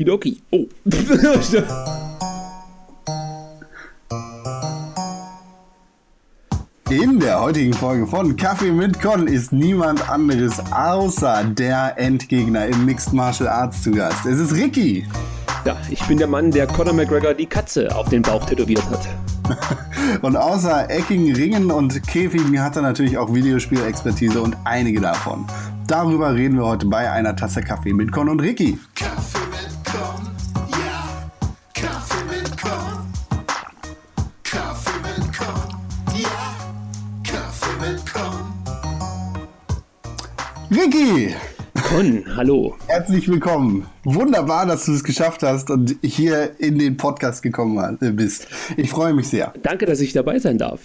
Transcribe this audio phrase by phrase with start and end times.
[0.00, 0.40] Okidoki.
[0.50, 0.66] Oh.
[6.90, 12.86] In der heutigen Folge von Kaffee mit Con ist niemand anderes außer der Endgegner im
[12.86, 14.24] Mixed Martial Arts zu Gast.
[14.24, 15.06] Es ist Ricky.
[15.66, 19.06] Ja, ich bin der Mann, der Conor McGregor die Katze auf den Bauch tätowiert hat.
[20.22, 25.46] und außer eckigen Ringen und Käfigen hat er natürlich auch Videospielexpertise und einige davon.
[25.86, 28.78] Darüber reden wir heute bei einer Tasse Kaffee mit Con und Ricky.
[28.94, 29.49] Kaffee
[40.80, 41.34] Ricky!
[41.88, 42.74] Con, hallo.
[42.86, 43.86] Herzlich willkommen.
[44.04, 48.46] Wunderbar, dass du es geschafft hast und hier in den Podcast gekommen bist.
[48.78, 49.52] Ich freue mich sehr.
[49.62, 50.80] Danke, dass ich dabei sein darf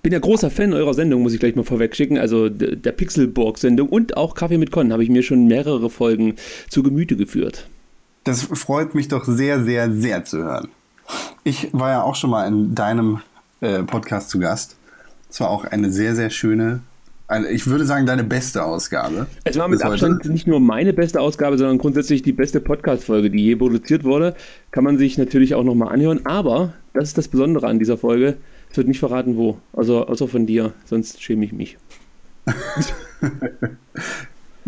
[0.00, 2.16] bin ja großer Fan eurer Sendung, muss ich gleich mal vorweg schicken.
[2.16, 6.36] Also der Pixelburg-Sendung und auch Kaffee mit Con habe ich mir schon mehrere Folgen
[6.70, 7.68] zu Gemüte geführt.
[8.22, 10.68] Das freut mich doch sehr, sehr, sehr zu hören.
[11.42, 13.20] Ich war ja auch schon mal in deinem
[13.60, 14.76] äh, Podcast zu Gast.
[15.28, 16.80] Es war auch eine sehr, sehr schöne,
[17.50, 19.26] ich würde sagen, deine beste Ausgabe.
[19.44, 20.32] Es war mit Abstand heute.
[20.32, 24.34] nicht nur meine beste Ausgabe, sondern grundsätzlich die beste Podcast-Folge, die je produziert wurde.
[24.70, 26.24] Kann man sich natürlich auch nochmal anhören.
[26.24, 28.36] Aber, das ist das Besondere an dieser Folge,
[28.70, 29.58] es wird nicht verraten, wo.
[29.72, 31.76] Also außer von dir, sonst schäme ich mich.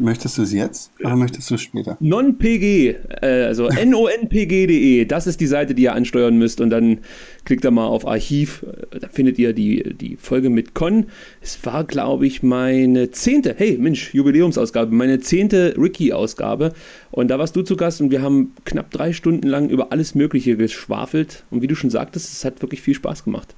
[0.00, 1.98] Möchtest du es jetzt oder möchtest du es später?
[2.00, 7.00] NonPG, äh, also nonpg.de, das ist die Seite, die ihr ansteuern müsst und dann
[7.44, 8.64] klickt da mal auf Archiv,
[8.98, 11.06] da findet ihr die, die Folge mit Con.
[11.42, 16.72] Es war, glaube ich, meine zehnte, hey Mensch, Jubiläumsausgabe, meine zehnte Ricky-Ausgabe
[17.10, 20.14] und da warst du zu Gast und wir haben knapp drei Stunden lang über alles
[20.14, 23.54] Mögliche geschwafelt und wie du schon sagtest, es hat wirklich viel Spaß gemacht.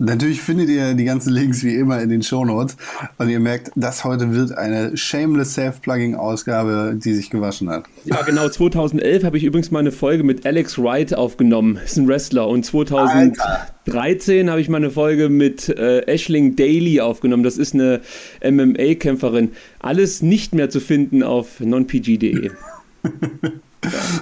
[0.00, 2.76] Natürlich findet ihr die ganzen Links wie immer in den Shownotes.
[3.18, 7.86] Und ihr merkt, das heute wird eine Shameless Self-Plugging-Ausgabe, die sich gewaschen hat.
[8.04, 8.48] Ja, genau.
[8.48, 11.80] 2011 habe ich übrigens mal eine Folge mit Alex Wright aufgenommen.
[11.84, 12.46] Ist ein Wrestler.
[12.46, 17.42] Und 2013 habe ich mal eine Folge mit äh, Ashling Daly aufgenommen.
[17.42, 18.00] Das ist eine
[18.44, 19.50] MMA-Kämpferin.
[19.80, 22.52] Alles nicht mehr zu finden auf nonpg.de.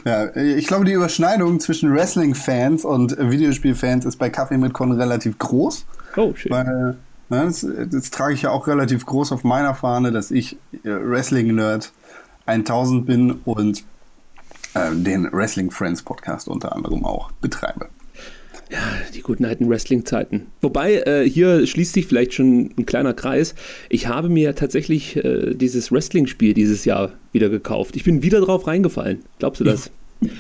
[0.05, 5.39] Ja, ich glaube, die Überschneidung zwischen Wrestling-Fans und Videospiel-Fans ist bei Kaffee mit Con relativ
[5.39, 5.87] groß.
[6.17, 6.53] Oh, schön.
[6.53, 6.97] Weil,
[7.29, 10.91] ne, das, das, trage ich ja auch relativ groß auf meiner Fahne, dass ich äh,
[10.91, 11.93] Wrestling-Nerd
[12.47, 13.85] 1000 bin und
[14.75, 17.89] äh, den Wrestling Friends Podcast unter anderem auch betreibe.
[18.71, 18.79] Ja,
[19.15, 20.47] die guten alten Wrestling-Zeiten.
[20.61, 23.55] Wobei, äh, hier schließt sich vielleicht schon ein kleiner Kreis.
[23.89, 27.95] Ich habe mir tatsächlich äh, dieses Wrestling-Spiel dieses Jahr wieder gekauft.
[27.95, 29.21] Ich bin wieder drauf reingefallen.
[29.39, 29.91] Glaubst du das?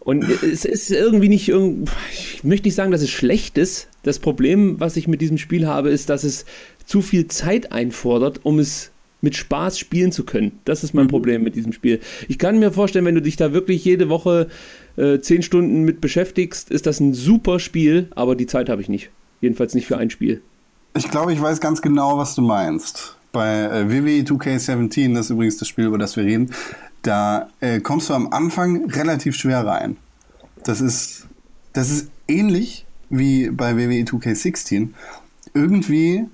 [0.00, 3.88] Und es ist irgendwie nicht, ich möchte nicht sagen, dass es schlecht ist.
[4.02, 6.44] Das Problem, was ich mit diesem Spiel habe, ist, dass es
[6.84, 8.90] zu viel Zeit einfordert, um es
[9.20, 10.52] mit Spaß spielen zu können.
[10.64, 11.10] Das ist mein mhm.
[11.10, 12.00] Problem mit diesem Spiel.
[12.28, 14.48] Ich kann mir vorstellen, wenn du dich da wirklich jede Woche
[14.96, 18.88] äh, zehn Stunden mit beschäftigst, ist das ein super Spiel, aber die Zeit habe ich
[18.88, 19.10] nicht.
[19.40, 20.42] Jedenfalls nicht für ein Spiel.
[20.96, 23.16] Ich glaube, ich weiß ganz genau, was du meinst.
[23.32, 26.50] Bei äh, WWE 2K17, das ist übrigens das Spiel, über das wir reden,
[27.02, 29.96] da äh, kommst du am Anfang relativ schwer rein.
[30.64, 31.26] Das ist,
[31.72, 34.88] das ist ähnlich wie bei WWE 2K16.
[35.54, 36.26] Irgendwie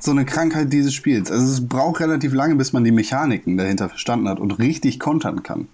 [0.00, 1.30] so eine Krankheit dieses Spiels.
[1.30, 5.42] Also es braucht relativ lange, bis man die Mechaniken dahinter verstanden hat und richtig kontern
[5.42, 5.68] kann.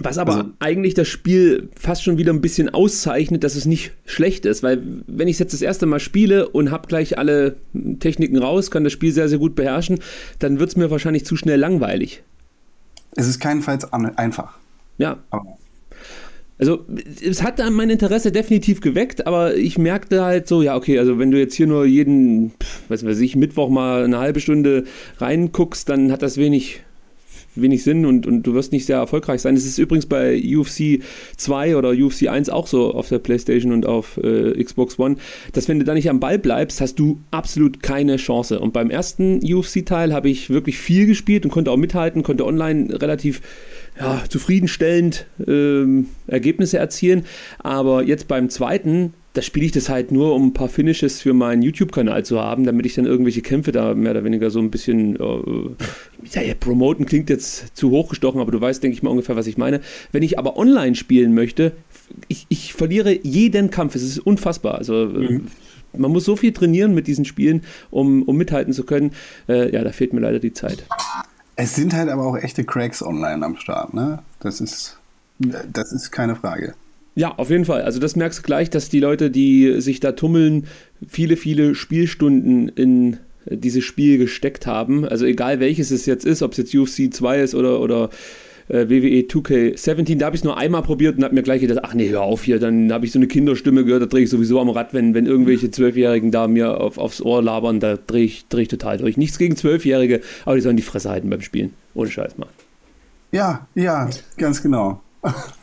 [0.00, 3.92] Was aber also, eigentlich das Spiel fast schon wieder ein bisschen auszeichnet, dass es nicht
[4.06, 7.56] schlecht ist, weil wenn ich es jetzt das erste Mal spiele und habe gleich alle
[7.98, 9.98] Techniken raus, kann das Spiel sehr, sehr gut beherrschen,
[10.38, 12.22] dann wird es mir wahrscheinlich zu schnell langweilig.
[13.16, 14.58] Es ist keinenfalls einfach.
[14.98, 15.18] Ja.
[15.30, 15.58] Aber
[16.58, 16.84] also
[17.24, 21.18] es hat dann mein Interesse definitiv geweckt, aber ich merkte halt so, ja, okay, also
[21.18, 22.52] wenn du jetzt hier nur jeden,
[22.88, 24.84] was weiß ich, Mittwoch mal eine halbe Stunde
[25.18, 26.82] reinguckst, dann hat das wenig,
[27.62, 29.56] wenig Sinn und, und du wirst nicht sehr erfolgreich sein.
[29.56, 31.02] Es ist übrigens bei UFC
[31.36, 35.16] 2 oder UFC 1 auch so auf der Playstation und auf äh, Xbox One,
[35.52, 38.60] dass wenn du da nicht am Ball bleibst, hast du absolut keine Chance.
[38.60, 43.00] Und beim ersten UFC-Teil habe ich wirklich viel gespielt und konnte auch mithalten, konnte online
[43.00, 43.40] relativ
[43.98, 47.24] ja, zufriedenstellend ähm, Ergebnisse erzielen.
[47.58, 51.32] Aber jetzt beim zweiten, da spiele ich das halt nur, um ein paar Finishes für
[51.32, 54.68] meinen YouTube-Kanal zu haben, damit ich dann irgendwelche Kämpfe da mehr oder weniger so ein
[54.68, 59.36] bisschen äh, ja, promoten klingt jetzt zu hochgestochen, aber du weißt, denke ich mal ungefähr,
[59.36, 59.80] was ich meine.
[60.10, 61.70] Wenn ich aber online spielen möchte,
[62.26, 63.94] ich, ich verliere jeden Kampf.
[63.94, 64.74] Es ist unfassbar.
[64.74, 65.46] Also äh, mhm.
[65.96, 67.62] man muss so viel trainieren mit diesen Spielen,
[67.92, 69.12] um, um mithalten zu können.
[69.48, 70.84] Äh, ja, da fehlt mir leider die Zeit.
[71.54, 74.18] Es sind halt aber auch echte Cracks online am Start, ne?
[74.40, 74.98] Das ist,
[75.38, 76.74] das ist keine Frage.
[77.18, 77.82] Ja, auf jeden Fall.
[77.82, 80.68] Also das merkst du gleich, dass die Leute, die sich da tummeln,
[81.08, 85.04] viele, viele Spielstunden in dieses Spiel gesteckt haben.
[85.04, 88.10] Also egal welches es jetzt ist, ob es jetzt UFC 2 ist oder, oder
[88.68, 90.18] äh, WWE 2K17.
[90.18, 92.22] Da habe ich es nur einmal probiert und habe mir gleich gedacht, ach nee, hör
[92.22, 92.60] auf hier.
[92.60, 95.26] Dann habe ich so eine Kinderstimme gehört, da drehe ich sowieso am Rad, wenn, wenn
[95.26, 99.16] irgendwelche Zwölfjährigen da mir auf, aufs Ohr labern, da drehe ich, dreh ich total durch.
[99.16, 101.74] Nichts gegen Zwölfjährige, aber die sollen die Fresse halten beim Spielen.
[101.94, 102.46] Ohne Scheiß mal.
[103.32, 105.00] Ja, ja, ganz genau.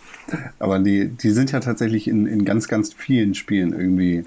[0.60, 4.26] aber die, die sind ja tatsächlich in, in ganz, ganz vielen Spielen irgendwie.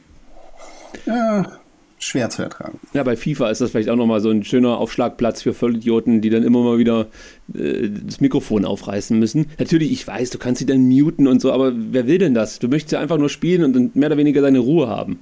[1.06, 1.58] Ja,
[1.98, 2.78] schwer zu ertragen.
[2.92, 6.30] Ja, bei FIFA ist das vielleicht auch nochmal so ein schöner Aufschlagplatz für Vollidioten, die
[6.30, 7.06] dann immer mal wieder
[7.54, 9.46] äh, das Mikrofon aufreißen müssen.
[9.58, 12.58] Natürlich, ich weiß, du kannst sie dann muten und so, aber wer will denn das?
[12.58, 15.18] Du möchtest ja einfach nur spielen und mehr oder weniger deine Ruhe haben.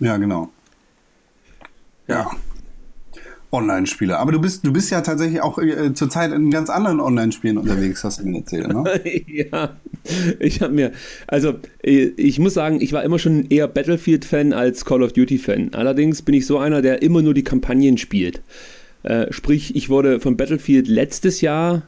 [0.00, 0.50] Ja, genau.
[2.08, 2.30] Ja.
[3.50, 4.18] Online-Spiele.
[4.18, 8.02] Aber du bist, du bist ja tatsächlich auch äh, zurzeit in ganz anderen Online-Spielen unterwegs,
[8.02, 9.00] hast du mir erzählt, ne?
[9.26, 9.76] ja,
[10.40, 10.92] ich habe mir,
[11.26, 15.74] also äh, ich muss sagen, ich war immer schon eher Battlefield-Fan als Call of Duty-Fan.
[15.74, 18.42] Allerdings bin ich so einer, der immer nur die Kampagnen spielt.
[19.02, 21.82] Äh, sprich, ich wurde von Battlefield letztes Jahr,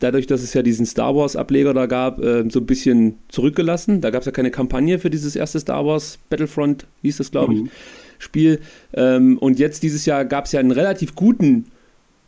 [0.00, 4.00] dadurch, dass es ja diesen Star Wars-Ableger da gab, äh, so ein bisschen zurückgelassen.
[4.00, 7.54] Da gab es ja keine Kampagne für dieses erste Star Wars Battlefront, hieß das, glaube
[7.54, 7.60] ich.
[7.62, 7.70] Mhm.
[8.18, 8.60] Spiel.
[8.94, 11.66] Ähm, und jetzt dieses Jahr gab es ja einen relativ guten,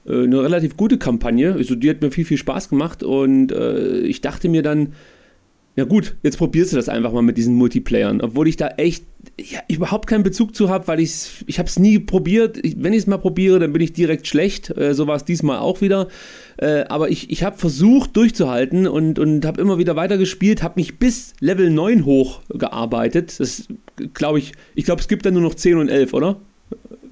[0.06, 1.54] äh, eine relativ gute Kampagne.
[1.54, 4.94] Also die hat mir viel, viel Spaß gemacht und äh, ich dachte mir dann,
[5.76, 9.04] ja gut, jetzt probierst du das einfach mal mit diesen Multiplayern, obwohl ich da echt
[9.40, 12.58] ja, überhaupt keinen Bezug zu habe, weil ich's, ich es nie probiert.
[12.64, 14.70] Ich, wenn ich es mal probiere, dann bin ich direkt schlecht.
[14.76, 16.08] Äh, so war es diesmal auch wieder.
[16.58, 21.00] Äh, aber ich, ich habe versucht durchzuhalten und, und habe immer wieder weitergespielt, habe mich
[21.00, 23.40] bis Level 9 hochgearbeitet.
[23.40, 23.66] Das
[24.12, 26.40] glaube ich, ich glaube, es gibt dann nur noch 10 und 11, oder?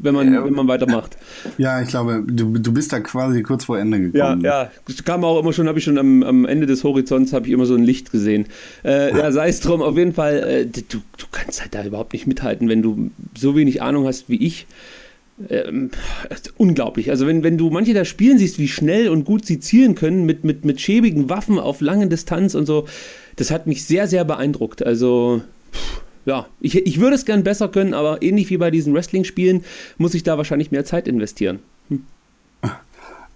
[0.02, 1.16] Wenn man, ja, wenn man weitermacht.
[1.58, 4.42] Ja, ich glaube, du, du bist da quasi kurz vor Ende gekommen.
[4.42, 4.70] Ja, ja.
[5.04, 7.66] Kam auch immer schon, habe ich schon am, am Ende des Horizonts, habe ich immer
[7.66, 8.46] so ein Licht gesehen.
[8.84, 12.12] Äh, ja, sei es drum, auf jeden Fall, äh, du, du kannst halt da überhaupt
[12.12, 14.66] nicht mithalten, wenn du so wenig Ahnung hast wie ich.
[15.48, 15.90] Ähm,
[16.56, 17.10] unglaublich.
[17.10, 20.26] Also wenn, wenn du manche da spielen siehst, wie schnell und gut sie zielen können
[20.26, 22.86] mit, mit, mit schäbigen Waffen auf lange Distanz und so,
[23.36, 24.84] das hat mich sehr, sehr beeindruckt.
[24.84, 28.94] Also pff, ja, ich, ich würde es gern besser können, aber ähnlich wie bei diesen
[28.94, 29.64] Wrestling-Spielen
[29.98, 31.60] muss ich da wahrscheinlich mehr Zeit investieren.
[31.88, 32.04] Hm.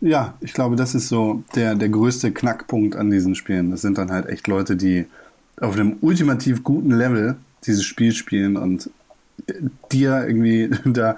[0.01, 3.71] Ja, ich glaube, das ist so der, der größte Knackpunkt an diesen Spielen.
[3.71, 5.07] Das sind dann halt echt Leute, die
[5.59, 7.37] auf einem ultimativ guten Level
[7.67, 8.91] dieses Spiel spielen und
[9.91, 11.17] dir irgendwie da,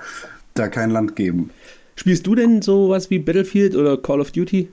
[0.54, 1.50] da kein Land geben.
[1.96, 4.68] Spielst du denn sowas wie Battlefield oder Call of Duty?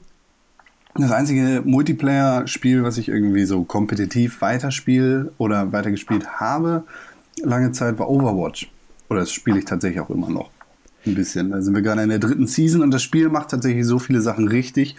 [0.97, 6.83] Das einzige Multiplayer-Spiel, was ich irgendwie so kompetitiv weiterspiele oder weitergespielt habe,
[7.43, 8.71] lange Zeit war Overwatch.
[9.09, 10.49] Oder das spiele ich tatsächlich auch immer noch.
[11.05, 11.51] Ein bisschen.
[11.51, 14.21] Da sind wir gerade in der dritten Season und das Spiel macht tatsächlich so viele
[14.21, 14.95] Sachen richtig,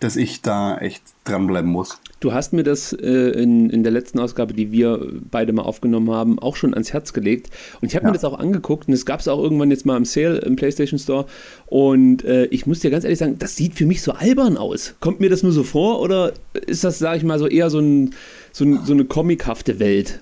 [0.00, 1.98] dass ich da echt dranbleiben muss.
[2.20, 6.10] Du hast mir das äh, in, in der letzten Ausgabe, die wir beide mal aufgenommen
[6.10, 7.50] haben, auch schon ans Herz gelegt.
[7.80, 8.10] Und ich habe ja.
[8.10, 10.56] mir das auch angeguckt und es gab es auch irgendwann jetzt mal im Sale im
[10.56, 11.26] PlayStation Store.
[11.66, 14.94] Und äh, ich muss dir ganz ehrlich sagen, das sieht für mich so albern aus.
[15.00, 16.32] Kommt mir das nur so vor oder
[16.66, 18.14] ist das, sage ich mal, so eher so, ein,
[18.52, 20.20] so, ein, so eine comichafte Welt?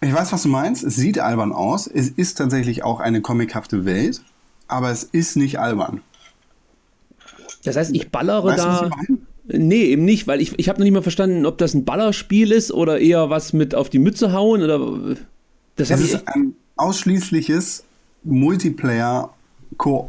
[0.00, 0.84] Ich weiß, was du meinst.
[0.84, 1.86] Es sieht albern aus.
[1.86, 4.20] Es ist tatsächlich auch eine comichafte Welt,
[4.68, 6.02] aber es ist nicht albern.
[7.66, 8.90] Das heißt, ich ballere weißt da.
[9.48, 12.50] Nee, eben nicht, weil ich, ich habe noch nicht mal verstanden, ob das ein Ballerspiel
[12.50, 15.16] ist oder eher was mit auf die Mütze hauen oder.
[15.76, 17.84] Das es ist ein ausschließliches
[18.24, 19.32] Multiplayer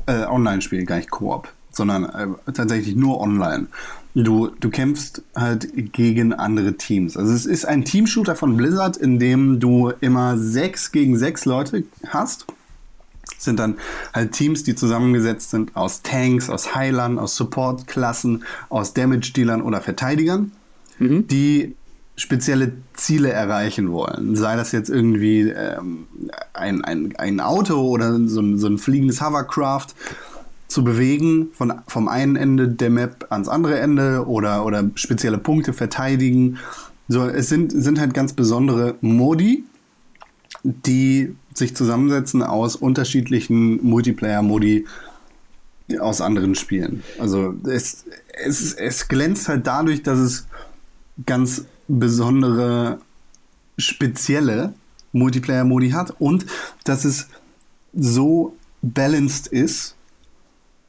[0.07, 3.67] äh, Online-Spiel, gar nicht Koop, sondern äh, tatsächlich nur online.
[4.15, 7.17] Du, du kämpfst halt gegen andere Teams.
[7.17, 11.83] Also es ist ein Teamshooter von Blizzard, in dem du immer sechs gegen sechs Leute
[12.07, 12.47] hast
[13.37, 13.77] sind dann
[14.13, 20.51] halt Teams, die zusammengesetzt sind aus Tanks, aus Heilern, aus Support-Klassen, aus Damage-Dealern oder Verteidigern,
[20.99, 21.27] mhm.
[21.27, 21.75] die
[22.15, 24.35] spezielle Ziele erreichen wollen.
[24.35, 26.07] Sei das jetzt irgendwie ähm,
[26.53, 29.89] ein, ein, ein Auto oder so ein, so ein fliegendes Hovercraft
[30.67, 35.73] zu bewegen, von, vom einen Ende der Map ans andere Ende oder, oder spezielle Punkte
[35.73, 36.57] verteidigen.
[37.07, 39.63] So, es sind, sind halt ganz besondere Modi,
[40.67, 44.85] die sich zusammensetzen aus unterschiedlichen Multiplayer-Modi
[45.99, 47.03] aus anderen Spielen.
[47.17, 50.47] Also es, es, es glänzt halt dadurch, dass es
[51.25, 52.99] ganz besondere,
[53.77, 54.73] spezielle
[55.13, 56.45] Multiplayer-Modi hat und
[56.83, 57.27] dass es
[57.93, 59.95] so balanced ist,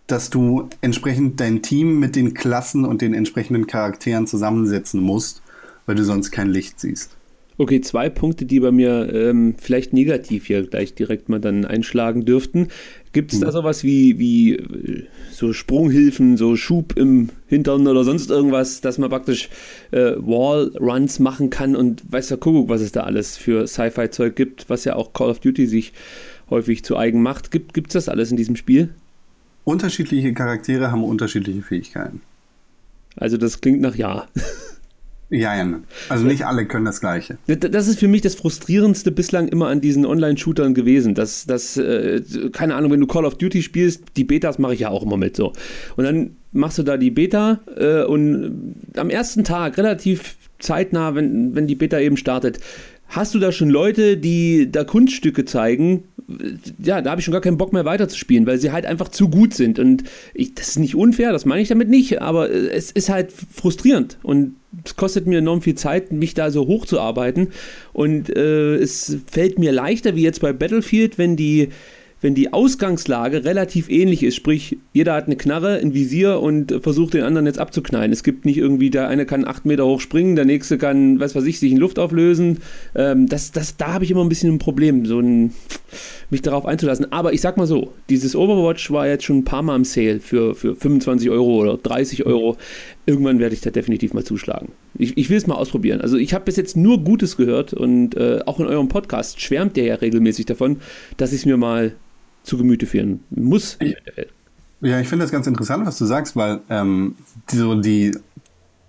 [0.08, 5.42] dass du entsprechend dein Team mit den Klassen und den entsprechenden Charakteren zusammensetzen musst,
[5.86, 7.17] weil du sonst kein Licht siehst.
[7.60, 12.24] Okay, zwei Punkte, die bei mir ähm, vielleicht negativ hier gleich direkt mal dann einschlagen
[12.24, 12.68] dürften.
[13.12, 13.52] Gibt es da mhm.
[13.52, 19.10] sowas wie, wie äh, so Sprunghilfen, so Schub im Hintern oder sonst irgendwas, dass man
[19.10, 19.48] praktisch
[19.90, 24.70] äh, Wallruns machen kann und weiß der Kuckuck, was es da alles für Sci-Fi-Zeug gibt,
[24.70, 25.92] was ja auch Call of Duty sich
[26.50, 27.50] häufig zu eigen macht.
[27.50, 28.90] Gibt es das alles in diesem Spiel?
[29.64, 32.20] Unterschiedliche Charaktere haben unterschiedliche Fähigkeiten.
[33.16, 34.28] Also das klingt nach Ja.
[35.30, 35.52] Ja,
[36.08, 37.36] also nicht alle können das Gleiche.
[37.46, 41.14] Das ist für mich das Frustrierendste bislang immer an diesen Online-Shootern gewesen.
[41.14, 44.80] Dass, dass äh, keine Ahnung, wenn du Call of Duty spielst, die Betas mache ich
[44.80, 45.52] ja auch immer mit so.
[45.96, 51.54] Und dann machst du da die Beta äh, und am ersten Tag, relativ zeitnah, wenn,
[51.54, 52.60] wenn die Beta eben startet,
[53.08, 56.04] hast du da schon Leute, die da Kunststücke zeigen,
[56.82, 59.30] ja, da habe ich schon gar keinen Bock mehr weiterzuspielen, weil sie halt einfach zu
[59.30, 59.78] gut sind.
[59.78, 60.04] Und
[60.34, 64.18] ich, das ist nicht unfair, das meine ich damit nicht, aber es ist halt frustrierend
[64.22, 67.48] und es kostet mir enorm viel Zeit, mich da so hochzuarbeiten.
[67.94, 71.70] Und äh, es fällt mir leichter, wie jetzt bei Battlefield, wenn die
[72.20, 77.14] wenn die Ausgangslage relativ ähnlich ist, sprich, jeder hat eine Knarre, ein Visier und versucht
[77.14, 78.12] den anderen jetzt abzuknallen.
[78.12, 81.36] Es gibt nicht irgendwie, der eine kann acht Meter hoch springen, der nächste kann, was
[81.36, 82.58] weiß ich, sich in Luft auflösen.
[82.94, 85.52] Ähm, das, das, da habe ich immer ein bisschen ein Problem, so ein,
[86.30, 87.12] mich darauf einzulassen.
[87.12, 90.20] Aber ich sag mal so, dieses Overwatch war jetzt schon ein paar Mal im Sale
[90.20, 92.56] für, für 25 Euro oder 30 Euro.
[93.08, 94.72] Irgendwann werde ich da definitiv mal zuschlagen.
[94.98, 96.02] Ich, ich will es mal ausprobieren.
[96.02, 99.78] Also ich habe bis jetzt nur Gutes gehört und äh, auch in eurem Podcast schwärmt
[99.78, 100.76] der ja regelmäßig davon,
[101.16, 101.94] dass ich es mir mal
[102.42, 103.78] zu Gemüte führen muss.
[104.82, 107.14] Ja, ich finde das ganz interessant, was du sagst, weil ähm,
[107.50, 108.12] die, so die,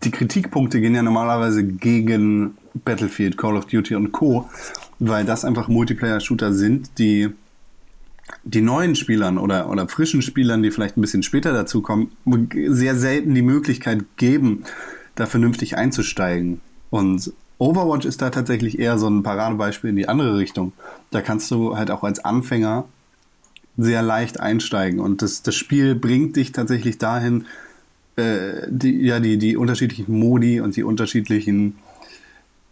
[0.03, 4.49] die Kritikpunkte gehen ja normalerweise gegen Battlefield, Call of Duty und Co.,
[4.99, 7.29] weil das einfach Multiplayer-Shooter sind, die
[8.43, 12.11] die neuen Spielern oder, oder frischen Spielern, die vielleicht ein bisschen später dazu kommen,
[12.67, 14.63] sehr selten die Möglichkeit geben,
[15.15, 16.61] da vernünftig einzusteigen.
[16.89, 20.73] Und Overwatch ist da tatsächlich eher so ein Paradebeispiel in die andere Richtung.
[21.11, 22.85] Da kannst du halt auch als Anfänger
[23.77, 24.99] sehr leicht einsteigen.
[24.99, 27.45] Und das, das Spiel bringt dich tatsächlich dahin,
[28.15, 31.75] äh, die, ja, die, die unterschiedlichen Modi und die unterschiedlichen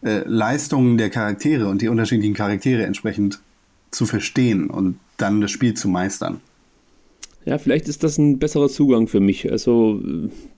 [0.01, 3.39] äh, Leistungen der Charaktere und die unterschiedlichen Charaktere entsprechend
[3.91, 6.41] zu verstehen und dann das Spiel zu meistern.
[7.45, 9.51] Ja, vielleicht ist das ein besserer Zugang für mich.
[9.51, 10.01] Also,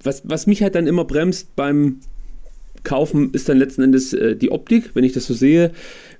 [0.03, 1.99] was, was mich halt dann immer bremst beim
[2.83, 5.71] Kaufen, ist dann letzten Endes äh, die Optik, wenn ich das so sehe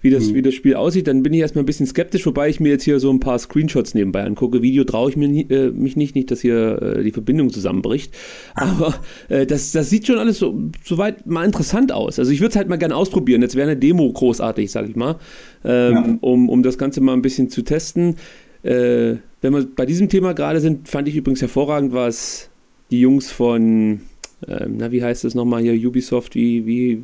[0.01, 0.35] wie das, mhm.
[0.35, 2.83] wie das Spiel aussieht, dann bin ich erstmal ein bisschen skeptisch, wobei ich mir jetzt
[2.83, 4.61] hier so ein paar Screenshots nebenbei angucke.
[4.61, 8.13] Video traue ich mir nie, äh, mich nicht, nicht, dass hier äh, die Verbindung zusammenbricht.
[8.55, 8.95] Aber
[9.27, 12.19] äh, das, das sieht schon alles so soweit mal interessant aus.
[12.19, 13.41] Also ich würde es halt mal gerne ausprobieren.
[13.41, 15.17] Jetzt wäre eine Demo großartig, sag ich mal,
[15.65, 16.17] ähm, ja.
[16.21, 18.15] um, um das Ganze mal ein bisschen zu testen.
[18.63, 22.49] Äh, wenn wir bei diesem Thema gerade sind, fand ich übrigens hervorragend, was
[22.91, 24.01] die Jungs von,
[24.47, 27.03] ähm, na, wie heißt es nochmal hier, Ubisoft, wie, wie,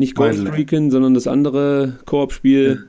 [0.00, 2.86] nicht Ghost Recon, sondern das andere Koop-Spiel.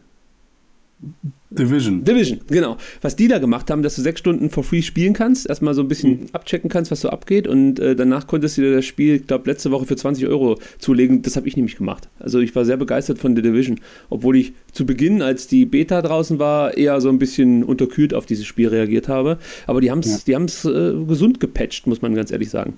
[1.50, 2.04] Division.
[2.06, 2.78] Division, genau.
[3.02, 5.82] Was die da gemacht haben, dass du sechs Stunden for free spielen kannst, erstmal so
[5.82, 6.28] ein bisschen mhm.
[6.32, 9.50] abchecken kannst, was so abgeht und äh, danach konntest du dir das Spiel, ich glaube,
[9.50, 11.24] letzte Woche für 20 Euro zulegen.
[11.24, 12.08] Das habe ich nämlich gemacht.
[12.20, 16.02] Also ich war sehr begeistert von The Division, obwohl ich zu Beginn, als die Beta
[16.02, 19.38] draußen war, eher so ein bisschen unterkühlt auf dieses Spiel reagiert habe.
[19.68, 20.40] Aber die haben es ja.
[20.40, 22.78] äh, gesund gepatcht, muss man ganz ehrlich sagen.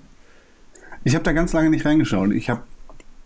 [1.04, 2.32] Ich habe da ganz lange nicht reingeschaut.
[2.32, 2.62] Ich habe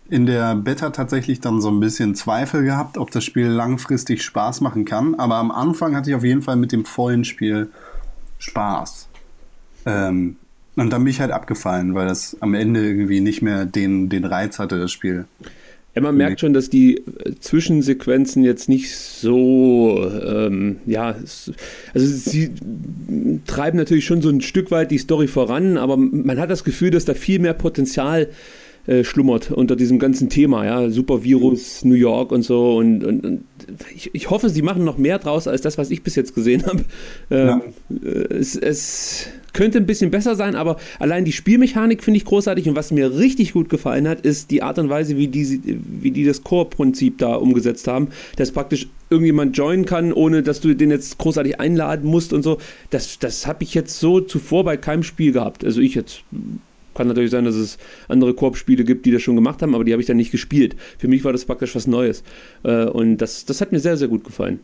[0.09, 4.61] in der Beta tatsächlich dann so ein bisschen Zweifel gehabt, ob das Spiel langfristig Spaß
[4.61, 5.15] machen kann.
[5.15, 7.69] Aber am Anfang hatte ich auf jeden Fall mit dem vollen Spiel
[8.39, 9.07] Spaß.
[9.85, 10.37] Ähm,
[10.75, 14.25] und dann bin ich halt abgefallen, weil das am Ende irgendwie nicht mehr den, den
[14.25, 15.25] Reiz hatte, das Spiel.
[15.95, 21.53] Ja, man merkt schon, dass die äh, Zwischensequenzen jetzt nicht so, ähm, ja, also
[21.93, 22.51] sie
[23.45, 26.91] treiben natürlich schon so ein Stück weit die Story voran, aber man hat das Gefühl,
[26.91, 28.27] dass da viel mehr Potenzial äh,
[28.89, 32.77] äh, schlummert unter diesem ganzen Thema, ja, Supervirus, New York und so.
[32.77, 33.43] Und, und, und
[33.95, 36.65] ich, ich, hoffe, sie machen noch mehr draus als das, was ich bis jetzt gesehen
[36.65, 36.83] habe.
[37.29, 38.01] Ähm, ja.
[38.31, 42.67] Es, es, könnte ein bisschen besser sein, aber allein die Spielmechanik finde ich großartig.
[42.67, 46.11] Und was mir richtig gut gefallen hat, ist die Art und Weise, wie die, wie
[46.11, 50.91] die das Core-Prinzip da umgesetzt haben, dass praktisch irgendjemand joinen kann, ohne dass du den
[50.91, 52.57] jetzt großartig einladen musst und so.
[52.89, 55.65] Das, das habe ich jetzt so zuvor bei keinem Spiel gehabt.
[55.65, 56.23] Also ich jetzt
[56.99, 57.77] kann natürlich sein, dass es
[58.09, 60.75] andere Koop-Spiele gibt, die das schon gemacht haben, aber die habe ich dann nicht gespielt.
[60.97, 62.23] Für mich war das praktisch was Neues.
[62.63, 64.59] Äh, und das, das hat mir sehr, sehr gut gefallen.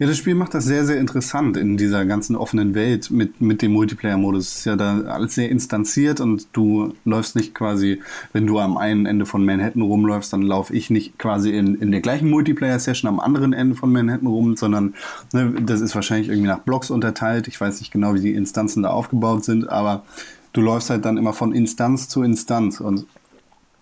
[0.00, 3.62] Ja, das Spiel macht das sehr, sehr interessant in dieser ganzen offenen Welt mit, mit
[3.62, 4.46] dem Multiplayer-Modus.
[4.46, 8.00] Es ist ja da alles sehr instanziert und du läufst nicht quasi,
[8.32, 11.92] wenn du am einen Ende von Manhattan rumläufst, dann laufe ich nicht quasi in, in
[11.92, 14.94] der gleichen Multiplayer-Session am anderen Ende von Manhattan rum, sondern
[15.32, 17.46] ne, das ist wahrscheinlich irgendwie nach Blocks unterteilt.
[17.46, 20.04] Ich weiß nicht genau, wie die Instanzen da aufgebaut sind, aber
[20.52, 23.06] du läufst halt dann immer von Instanz zu Instanz und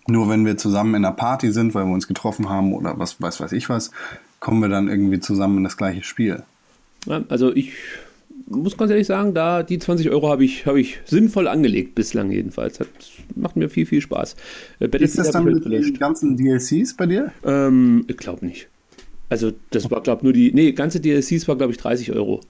[0.07, 3.21] nur wenn wir zusammen in einer Party sind, weil wir uns getroffen haben oder was
[3.21, 3.91] weiß weiß ich was,
[4.39, 6.43] kommen wir dann irgendwie zusammen in das gleiche Spiel.
[7.29, 7.73] Also ich
[8.47, 12.31] muss ganz ehrlich sagen, da die 20 Euro habe ich, hab ich sinnvoll angelegt, bislang
[12.31, 12.77] jedenfalls.
[12.77, 12.87] Das
[13.35, 14.35] macht mir viel, viel Spaß.
[14.79, 17.31] Äh, ist das dann mit den ganzen DLCs bei dir?
[17.43, 18.67] Ähm, ich glaube nicht.
[19.29, 22.41] Also das war, glaube ich, nur die, nee, ganze DLCs war, glaube ich, 30 Euro.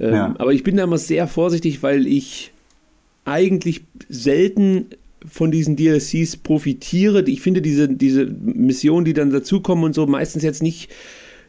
[0.00, 0.34] Ähm, ja.
[0.38, 2.52] Aber ich bin da immer sehr vorsichtig, weil ich
[3.24, 4.86] eigentlich selten
[5.26, 7.22] von diesen DLCs profitiere.
[7.28, 10.90] Ich finde diese, diese Missionen, die dann dazukommen und so, meistens jetzt nicht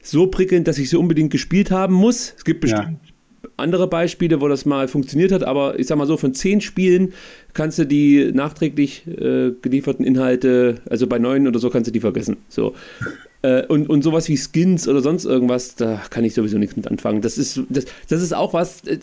[0.01, 2.33] so prickelnd, dass ich sie unbedingt gespielt haben muss.
[2.37, 3.49] Es gibt bestimmt ja.
[3.57, 7.13] andere Beispiele, wo das mal funktioniert hat, aber ich sag mal so, von zehn Spielen
[7.53, 11.99] kannst du die nachträglich äh, gelieferten Inhalte, also bei neun oder so, kannst du die
[11.99, 12.37] vergessen.
[12.49, 12.73] So.
[13.43, 16.87] Äh, und, und sowas wie Skins oder sonst irgendwas, da kann ich sowieso nichts mit
[16.87, 17.21] anfangen.
[17.21, 18.85] Das ist, das, das ist auch was.
[18.85, 18.99] Äh,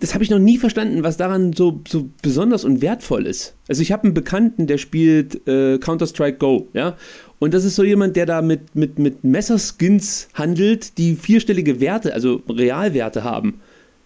[0.00, 3.54] das habe ich noch nie verstanden, was daran so, so besonders und wertvoll ist.
[3.68, 6.96] Also ich habe einen Bekannten, der spielt äh, Counter-Strike Go, ja.
[7.38, 12.12] Und das ist so jemand, der da mit, mit, mit Messerskins handelt, die vierstellige Werte,
[12.12, 13.60] also Realwerte haben.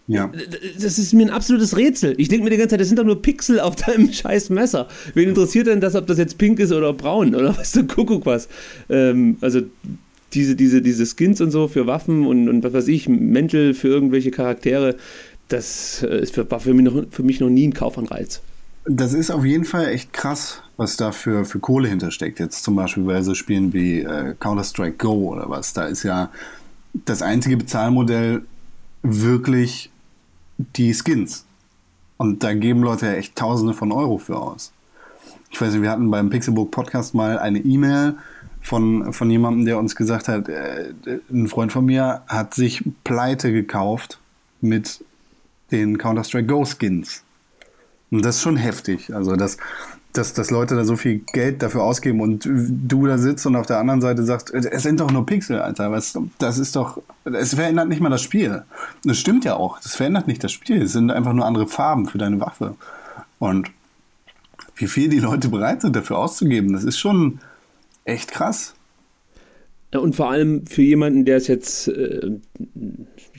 [0.06, 0.30] Ja.
[0.74, 2.14] Das ist mir ein absolutes Rätsel.
[2.18, 4.88] Ich denke mir die ganze Zeit, das sind doch nur Pixel auf deinem scheiß Messer.
[5.14, 8.26] Wen interessiert denn das, ob das jetzt pink ist oder braun oder was du Kuckuck
[8.26, 8.48] was?
[8.90, 9.62] Ähm, also
[10.34, 13.88] diese, diese, diese Skins und so für Waffen und, und was weiß ich, Mäntel für
[13.88, 14.96] irgendwelche Charaktere,
[15.48, 18.40] das äh, ist war für mich, noch, für mich noch nie ein Kaufanreiz.
[18.86, 22.38] Das ist auf jeden Fall echt krass, was da für, für Kohle hintersteckt.
[22.38, 25.72] Jetzt zum Beispiel bei so Spielen wie äh, Counter-Strike Go oder was.
[25.72, 26.30] Da ist ja
[26.92, 28.42] das einzige Bezahlmodell
[29.02, 29.90] wirklich
[30.76, 31.46] die Skins.
[32.16, 34.72] Und da geben Leute ja echt Tausende von Euro für aus.
[35.50, 38.16] Ich weiß nicht, wir hatten beim Pixelbook Podcast mal eine E-Mail
[38.60, 40.92] von, von jemandem, der uns gesagt hat, äh,
[41.30, 44.18] ein Freund von mir hat sich Pleite gekauft
[44.60, 45.04] mit
[45.74, 47.22] den Counter-Strike Go Skins.
[48.10, 49.12] Und das ist schon heftig.
[49.14, 49.56] Also, dass,
[50.12, 53.66] dass, dass Leute da so viel Geld dafür ausgeben und du da sitzt und auf
[53.66, 55.90] der anderen Seite sagst, es sind doch nur Pixel, Alter.
[55.90, 58.62] Was, das ist doch, es verändert nicht mal das Spiel.
[59.04, 59.80] Das stimmt ja auch.
[59.80, 60.82] Das verändert nicht das Spiel.
[60.82, 62.76] Es sind einfach nur andere Farben für deine Waffe.
[63.38, 63.70] Und
[64.76, 67.40] wie viel die Leute bereit sind, dafür auszugeben, das ist schon
[68.04, 68.74] echt krass.
[69.92, 72.30] Und vor allem für jemanden, der es jetzt äh,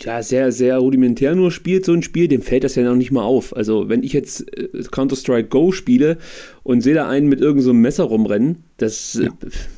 [0.04, 3.12] ja, sehr, sehr rudimentär nur spielt, so ein Spiel, dem fällt das ja noch nicht
[3.12, 3.56] mal auf.
[3.56, 6.18] Also, wenn ich jetzt äh, Counter-Strike Go spiele
[6.64, 9.28] und sehe da einen mit irgendeinem so Messer rumrennen, das ja.
[9.28, 9.32] äh,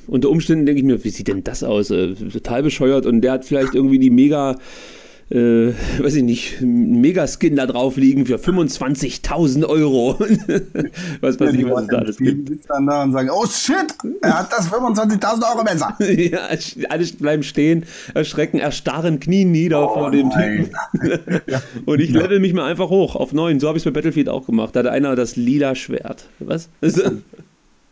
[0.08, 1.92] unter Umständen denke ich mir, wie sieht denn das aus?
[1.92, 4.58] Äh, total bescheuert und der hat vielleicht irgendwie die mega
[5.30, 10.18] äh, weiß ich nicht, ein Megaskin da drauf liegen für 25.000 Euro.
[11.22, 12.50] was weiß ja, ich, was es da alles gibt.
[12.50, 15.96] Die dann da und sagen, oh shit, er hat das 25.000 Euro Messer.
[16.00, 16.48] ja,
[16.90, 20.70] alle bleiben stehen, erschrecken, erstarren, knien nieder oh, vor dem Typen.
[21.86, 23.60] und ich level mich mal einfach hoch auf 9.
[23.60, 24.76] So habe ich es bei Battlefield auch gemacht.
[24.76, 26.30] Da hat einer das lila Schwert.
[26.40, 26.70] Was?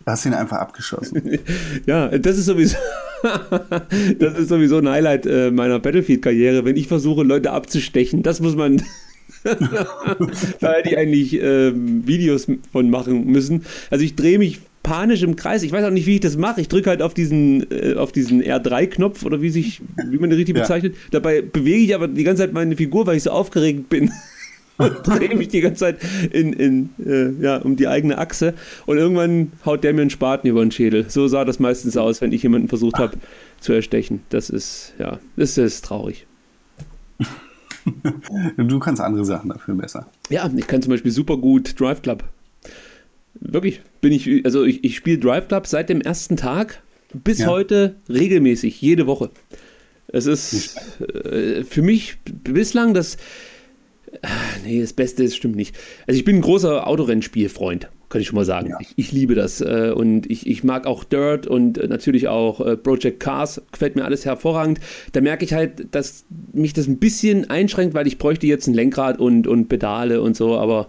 [0.05, 1.39] Du hast ihn einfach abgeschossen.
[1.87, 2.77] ja, das ist sowieso,
[4.19, 8.21] das ist sowieso ein Highlight äh, meiner Battlefield-Karriere, wenn ich versuche, Leute abzustechen.
[8.21, 8.83] Das muss man.
[10.59, 13.65] da hätte ich eigentlich ähm, Videos von machen müssen.
[13.89, 15.63] Also ich drehe mich panisch im Kreis.
[15.63, 16.61] Ich weiß auch nicht, wie ich das mache.
[16.61, 20.37] Ich drücke halt auf diesen, äh, auf diesen R3-Knopf oder wie sich, wie man den
[20.37, 20.61] richtig ja.
[20.61, 20.95] bezeichnet.
[21.09, 24.11] Dabei bewege ich aber die ganze Zeit meine Figur, weil ich so aufgeregt bin
[25.03, 25.97] drehe mich die ganze Zeit
[26.31, 28.53] in, in, äh, ja, um die eigene Achse
[28.85, 31.05] und irgendwann haut der mir einen Spaten über den Schädel.
[31.09, 33.17] So sah das meistens aus, wenn ich jemanden versucht habe
[33.59, 34.21] zu erstechen.
[34.29, 36.27] Das ist, ja, das ist traurig.
[38.57, 40.07] Du kannst andere Sachen dafür besser.
[40.31, 42.23] Ja, ich kann zum Beispiel super gut Drive Club.
[43.35, 46.81] Wirklich, bin ich, also ich, ich spiele Drive Club seit dem ersten Tag
[47.13, 47.47] bis ja.
[47.47, 49.29] heute regelmäßig, jede Woche.
[50.07, 53.17] Es ist äh, für mich bislang das
[54.63, 55.75] Nee, das Beste ist, stimmt nicht.
[56.07, 58.69] Also ich bin ein großer Autorennspielfreund, kann ich schon mal sagen.
[58.69, 58.77] Ja.
[58.79, 59.61] Ich, ich, liebe das.
[59.61, 63.61] Äh, und ich, ich mag auch Dirt und äh, natürlich auch äh, Project Cars.
[63.71, 64.79] Gefällt mir alles hervorragend.
[65.11, 68.73] Da merke ich halt, dass mich das ein bisschen einschränkt, weil ich bräuchte jetzt ein
[68.73, 70.87] Lenkrad und, und Pedale und so, aber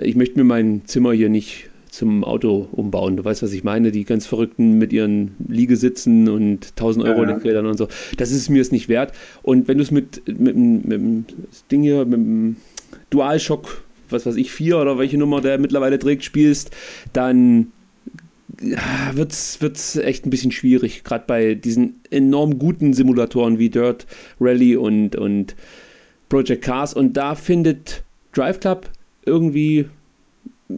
[0.00, 3.18] ich möchte mir mein Zimmer hier nicht zum Auto umbauen.
[3.18, 3.92] Du weißt, was ich meine?
[3.92, 7.60] Die ganz Verrückten mit ihren Liegesitzen und 1000 Euro ja.
[7.60, 7.86] und so.
[8.16, 9.12] Das ist mir es nicht wert.
[9.42, 11.26] Und wenn du es mit, mit, mit, dem
[11.70, 12.56] Ding hier, mit dem
[13.10, 16.70] DualShock, was weiß ich, 4 oder welche Nummer der mittlerweile trägt, spielst,
[17.12, 17.72] dann
[18.62, 18.78] ja,
[19.12, 24.06] wird es echt ein bisschen schwierig, gerade bei diesen enorm guten Simulatoren wie Dirt
[24.40, 25.56] Rally und, und
[26.30, 26.94] Project Cars.
[26.94, 28.02] Und da findet
[28.32, 28.88] Drive Club
[29.26, 29.90] irgendwie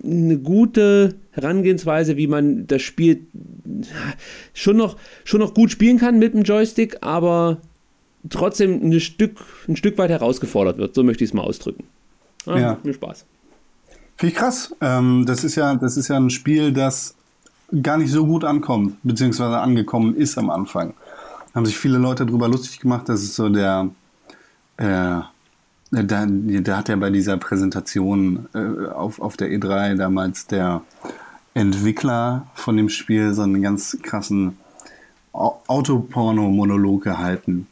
[0.02, 3.26] eine gute Herangehensweise, wie man das Spiel
[4.52, 7.58] schon noch, schon noch gut spielen kann mit dem Joystick, aber
[8.30, 10.94] trotzdem ein Stück, ein Stück weit herausgefordert wird.
[10.94, 11.84] So möchte ich es mal ausdrücken.
[12.46, 12.78] Ja, ja.
[12.82, 13.24] Mir Spaß.
[14.16, 14.74] Finde ich krass.
[14.80, 17.14] Ähm, das, ist ja, das ist ja ein Spiel, das
[17.82, 20.94] gar nicht so gut ankommt, beziehungsweise angekommen ist am Anfang.
[21.52, 23.08] Da haben sich viele Leute darüber lustig gemacht.
[23.08, 23.88] Das ist so der,
[24.76, 25.20] äh,
[26.02, 30.82] da, da hat ja bei dieser Präsentation äh, auf, auf der E3 damals der
[31.54, 34.58] Entwickler von dem Spiel so einen ganz krassen
[35.32, 37.66] Autoporno-Monolog gehalten.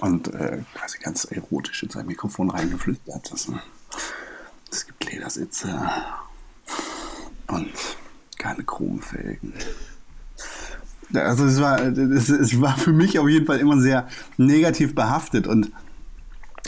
[0.00, 3.32] Und äh, quasi ganz erotisch in sein Mikrofon reingeflüstert.
[3.32, 3.48] Das,
[4.70, 5.80] es gibt Ledersitze
[7.46, 7.70] und
[8.38, 9.54] keine Chromfelgen.
[11.14, 15.46] Also es war, es, es war für mich auf jeden Fall immer sehr negativ behaftet
[15.46, 15.70] und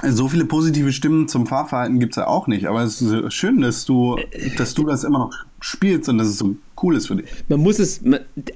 [0.02, 3.62] so viele positive Stimmen zum Fahrverhalten gibt es ja auch nicht, aber es ist schön,
[3.62, 4.18] dass du,
[4.58, 7.26] dass du das immer noch spielst und dass es so cool ist für dich.
[7.48, 8.02] Man muss es,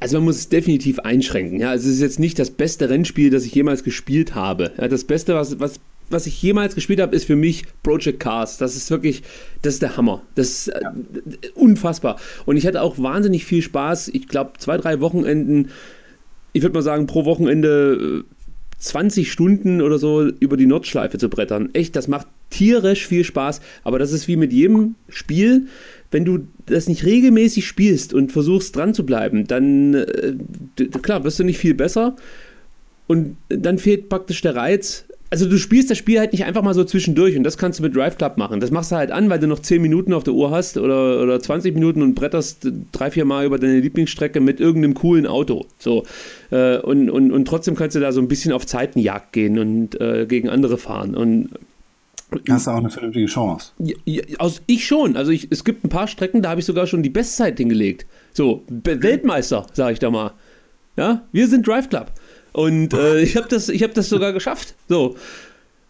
[0.00, 1.58] also man muss es definitiv einschränken.
[1.58, 4.72] Ja, also es ist jetzt nicht das beste Rennspiel, das ich jemals gespielt habe.
[4.76, 8.58] Ja, das Beste, was, was, was ich jemals gespielt habe, ist für mich Project Cars.
[8.58, 9.22] Das ist wirklich,
[9.62, 10.22] das ist der Hammer.
[10.34, 10.80] Das ist äh,
[11.54, 12.18] unfassbar.
[12.44, 14.08] Und ich hatte auch wahnsinnig viel Spaß.
[14.08, 15.70] Ich glaube, zwei, drei Wochenenden,
[16.52, 18.24] ich würde mal sagen, pro Wochenende
[18.80, 21.68] 20 Stunden oder so über die Nordschleife zu brettern.
[21.74, 23.60] Echt, das macht tierisch viel Spaß.
[23.84, 25.66] Aber das ist wie mit jedem Spiel.
[26.10, 30.34] Wenn du das nicht regelmäßig spielst und versuchst dran zu bleiben, dann, äh,
[31.02, 32.16] klar, wirst du nicht viel besser.
[33.06, 36.74] Und dann fehlt praktisch der Reiz, also du spielst das Spiel halt nicht einfach mal
[36.74, 38.58] so zwischendurch und das kannst du mit Drive Club machen.
[38.58, 41.22] Das machst du halt an, weil du noch 10 Minuten auf der Uhr hast oder,
[41.22, 45.66] oder 20 Minuten und bretterst drei, vier Mal über deine Lieblingsstrecke mit irgendeinem coolen Auto.
[45.78, 46.04] So.
[46.50, 50.00] Äh, und, und, und trotzdem kannst du da so ein bisschen auf Zeitenjagd gehen und
[50.00, 51.14] äh, gegen andere fahren.
[51.14, 51.50] Und
[52.48, 53.72] Hast du auch eine vernünftige Chance?
[53.78, 55.16] Ja, ja, also ich schon.
[55.16, 58.06] Also ich, es gibt ein paar Strecken, da habe ich sogar schon die Bestzeit hingelegt.
[58.32, 60.32] So, Weltmeister, sage ich da mal.
[60.96, 62.12] Ja, wir sind Drive Club.
[62.52, 64.74] Und äh, ich habe das, hab das sogar geschafft.
[64.88, 65.16] So.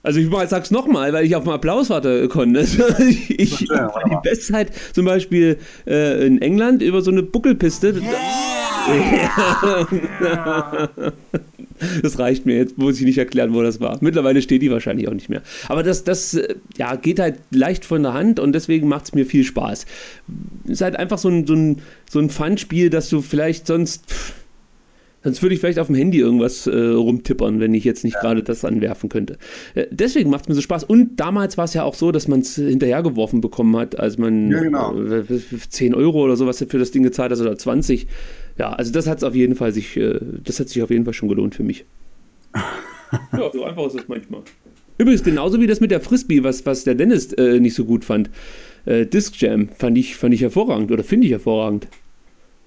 [0.02, 2.60] Also ich sag's nochmal, weil ich auf einen Applaus warte konnte.
[3.00, 8.00] ich ich die Bestzeit zum Beispiel äh, in England über so eine Buckelpiste.
[8.00, 8.60] Yeah!
[12.02, 13.98] das reicht mir, jetzt muss ich nicht erklären, wo das war.
[14.00, 15.42] Mittlerweile steht die wahrscheinlich auch nicht mehr.
[15.68, 16.40] Aber das, das
[16.78, 19.84] ja, geht halt leicht von der Hand und deswegen macht es mir viel Spaß.
[20.64, 24.10] Es ist halt einfach so ein, so ein, so ein Fun-Spiel, dass du vielleicht sonst.
[24.10, 24.32] Pff,
[25.22, 28.42] Sonst würde ich vielleicht auf dem Handy irgendwas äh, rumtippern, wenn ich jetzt nicht gerade
[28.42, 29.36] das anwerfen könnte.
[29.74, 30.84] Äh, deswegen macht es mir so Spaß.
[30.84, 34.50] Und damals war es ja auch so, dass man es hinterhergeworfen bekommen hat, als man
[34.50, 34.98] ja, genau.
[34.98, 35.24] äh,
[35.68, 38.06] 10 Euro oder sowas für das Ding gezahlt hat oder 20.
[38.58, 41.04] Ja, also das hat es auf jeden Fall sich, äh, das hat sich auf jeden
[41.04, 41.84] Fall schon gelohnt für mich.
[42.54, 44.40] ja, so einfach ist es manchmal.
[44.96, 48.04] Übrigens, genauso wie das mit der Frisbee, was, was der Dennis äh, nicht so gut
[48.04, 48.30] fand.
[48.86, 51.88] Äh, Disc Jam fand ich, fand ich hervorragend oder finde ich hervorragend.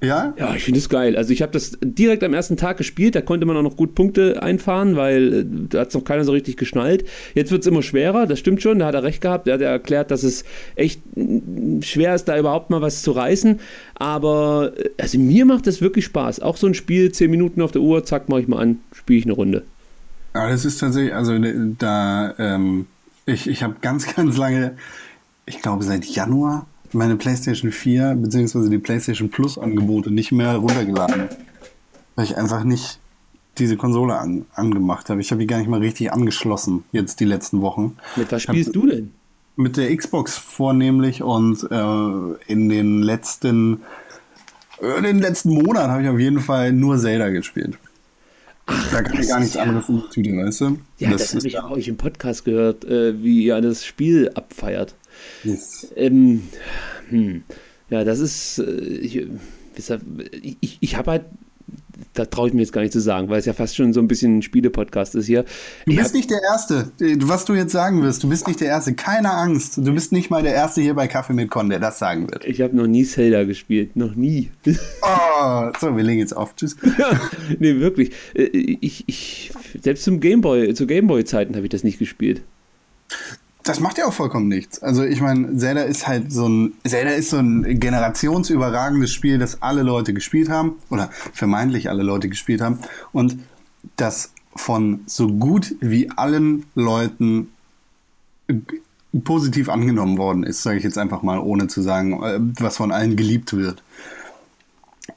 [0.03, 0.33] Ja?
[0.37, 1.15] Ja, ich finde es geil.
[1.15, 3.95] Also ich habe das direkt am ersten Tag gespielt, da konnte man auch noch gut
[3.95, 7.05] Punkte einfahren, weil äh, da hat es noch keiner so richtig geschnallt.
[7.35, 9.47] Jetzt wird es immer schwerer, das stimmt schon, da hat er recht gehabt.
[9.47, 10.43] Er hat ja erklärt, dass es
[10.75, 13.61] echt mm, schwer ist, da überhaupt mal was zu reißen.
[13.95, 16.41] Aber äh, also mir macht das wirklich Spaß.
[16.41, 19.19] Auch so ein Spiel, 10 Minuten auf der Uhr, zack, mache ich mal an, spiele
[19.19, 19.63] ich eine Runde.
[20.35, 21.33] Ja, das ist tatsächlich, also
[21.79, 22.87] da, ähm,
[23.25, 24.75] ich, ich habe ganz, ganz lange,
[25.45, 28.69] ich glaube seit Januar meine PlayStation 4 bzw.
[28.69, 31.29] die PlayStation Plus Angebote nicht mehr runtergeladen.
[32.15, 32.99] Weil ich einfach nicht
[33.57, 35.21] diese Konsole an, angemacht habe.
[35.21, 37.97] Ich habe die gar nicht mal richtig angeschlossen, jetzt die letzten Wochen.
[38.15, 39.11] Mit was spielst hab, du denn?
[39.55, 43.81] Mit der Xbox vornehmlich und äh, in den letzten
[44.79, 47.77] in äh, den letzten Monaten habe ich auf jeden Fall nur Zelda gespielt.
[48.65, 49.63] Ach, da kann ich gar nichts ja.
[49.63, 50.79] anderes in die Tüte, weißt du?
[50.97, 54.31] Ja, das, das habe ich auch euch im Podcast gehört, äh, wie ihr das Spiel
[54.33, 54.95] abfeiert.
[55.43, 55.91] Yes.
[55.95, 56.43] Ähm,
[57.09, 57.43] hm,
[57.89, 58.59] ja, das ist.
[58.59, 59.27] Äh, ich,
[60.61, 61.25] ich, ich habe halt
[62.13, 63.99] da traue ich mir jetzt gar nicht zu sagen, weil es ja fast schon so
[63.99, 65.45] ein bisschen ein Spiele-Podcast ist hier.
[65.85, 68.23] Du bist nicht der Erste, was du jetzt sagen wirst.
[68.23, 68.93] Du bist nicht der Erste.
[68.93, 69.77] Keine Angst.
[69.77, 72.45] Du bist nicht mal der Erste hier bei Kaffee mit Con, der das sagen wird.
[72.45, 73.95] Ich habe noch nie Zelda gespielt.
[73.95, 74.51] Noch nie.
[75.45, 76.55] Oh, so, wir legen jetzt auf.
[76.55, 76.77] Tschüss.
[77.59, 78.11] nee, wirklich.
[78.33, 82.41] Äh, ich, ich, selbst zum Gameboy, zu Gameboy-Zeiten habe ich das nicht gespielt.
[83.63, 84.83] Das macht ja auch vollkommen nichts.
[84.83, 89.61] Also ich meine, Zelda ist halt so ein Zelda ist so ein generationsüberragendes Spiel, das
[89.61, 92.79] alle Leute gespielt haben oder vermeintlich alle Leute gespielt haben
[93.13, 93.37] und
[93.95, 97.49] das von so gut wie allen Leuten
[99.23, 102.91] positiv angenommen worden ist, sage ich jetzt einfach mal, ohne zu sagen, äh, was von
[102.91, 103.81] allen geliebt wird.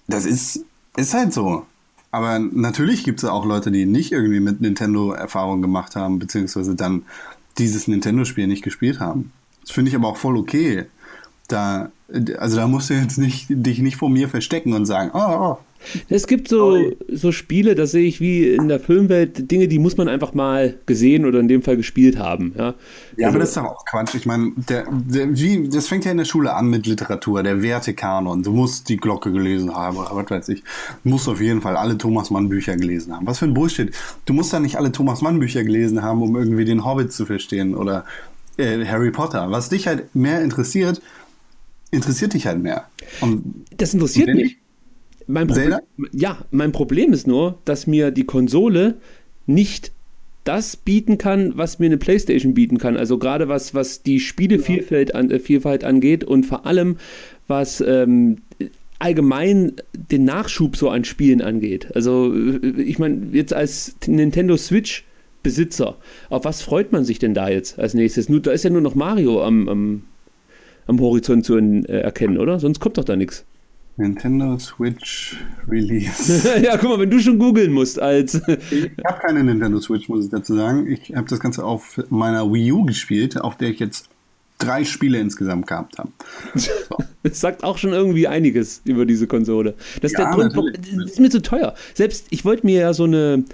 [0.06, 0.64] Das ist
[0.96, 1.66] ist halt so.
[2.10, 6.74] Aber natürlich gibt es auch Leute, die nicht irgendwie mit Nintendo Erfahrung gemacht haben, beziehungsweise
[6.74, 7.02] dann
[7.58, 9.32] dieses Nintendo-Spiel nicht gespielt haben.
[9.62, 10.86] Das finde ich aber auch voll okay.
[11.48, 11.90] Da,
[12.38, 15.58] also da musst du jetzt nicht, dich nicht vor mir verstecken und sagen, oh, oh.
[16.08, 19.96] Es gibt so, so Spiele, das sehe ich wie in der Filmwelt, Dinge, die muss
[19.96, 22.54] man einfach mal gesehen oder in dem Fall gespielt haben.
[22.56, 22.74] Ja,
[23.16, 24.14] ja also, aber das ist doch auch Quatsch.
[24.14, 27.62] Ich meine, der, der, wie, das fängt ja in der Schule an mit Literatur, der
[27.62, 28.42] Wertekanon.
[28.42, 30.62] Du musst die Glocke gelesen haben oder was weiß ich.
[31.04, 33.26] Du musst auf jeden Fall alle Thomas Mann Bücher gelesen haben.
[33.26, 33.92] Was für ein Bullshit.
[34.24, 37.26] Du musst ja nicht alle Thomas Mann Bücher gelesen haben, um irgendwie den Hobbit zu
[37.26, 38.04] verstehen oder
[38.56, 39.50] äh, Harry Potter.
[39.50, 41.00] Was dich halt mehr interessiert,
[41.90, 42.88] interessiert dich halt mehr.
[43.20, 44.58] Und, das interessiert mich.
[45.26, 45.74] Mein Problem,
[46.12, 48.94] ja, mein Problem ist nur, dass mir die Konsole
[49.46, 49.92] nicht
[50.44, 52.96] das bieten kann, was mir eine PlayStation bieten kann.
[52.96, 56.96] Also gerade was, was die Spielevielfalt an, äh, Vielfalt angeht und vor allem
[57.48, 58.38] was ähm,
[58.98, 61.88] allgemein den Nachschub so an Spielen angeht.
[61.94, 65.04] Also äh, ich meine, jetzt als Nintendo Switch
[65.42, 65.96] Besitzer,
[66.28, 68.28] auf was freut man sich denn da jetzt als nächstes?
[68.28, 70.02] Nur, da ist ja nur noch Mario am, am,
[70.88, 72.58] am Horizont zu äh, erkennen, oder?
[72.58, 73.44] Sonst kommt doch da nichts.
[73.96, 75.36] Nintendo Switch
[75.68, 76.60] Release.
[76.62, 78.34] ja, guck mal, wenn du schon googeln musst als.
[78.34, 80.86] ich habe keine Nintendo Switch, muss ich dazu sagen.
[80.86, 84.08] Ich habe das Ganze auf meiner Wii U gespielt, auf der ich jetzt
[84.58, 86.10] drei Spiele insgesamt gehabt habe.
[86.54, 86.70] So.
[87.22, 89.74] Das sagt auch schon irgendwie einiges über diese Konsole.
[90.00, 91.74] Das ist, ja, der Grund, das ist mir zu teuer.
[91.92, 93.44] Selbst ich wollte mir ja so eine,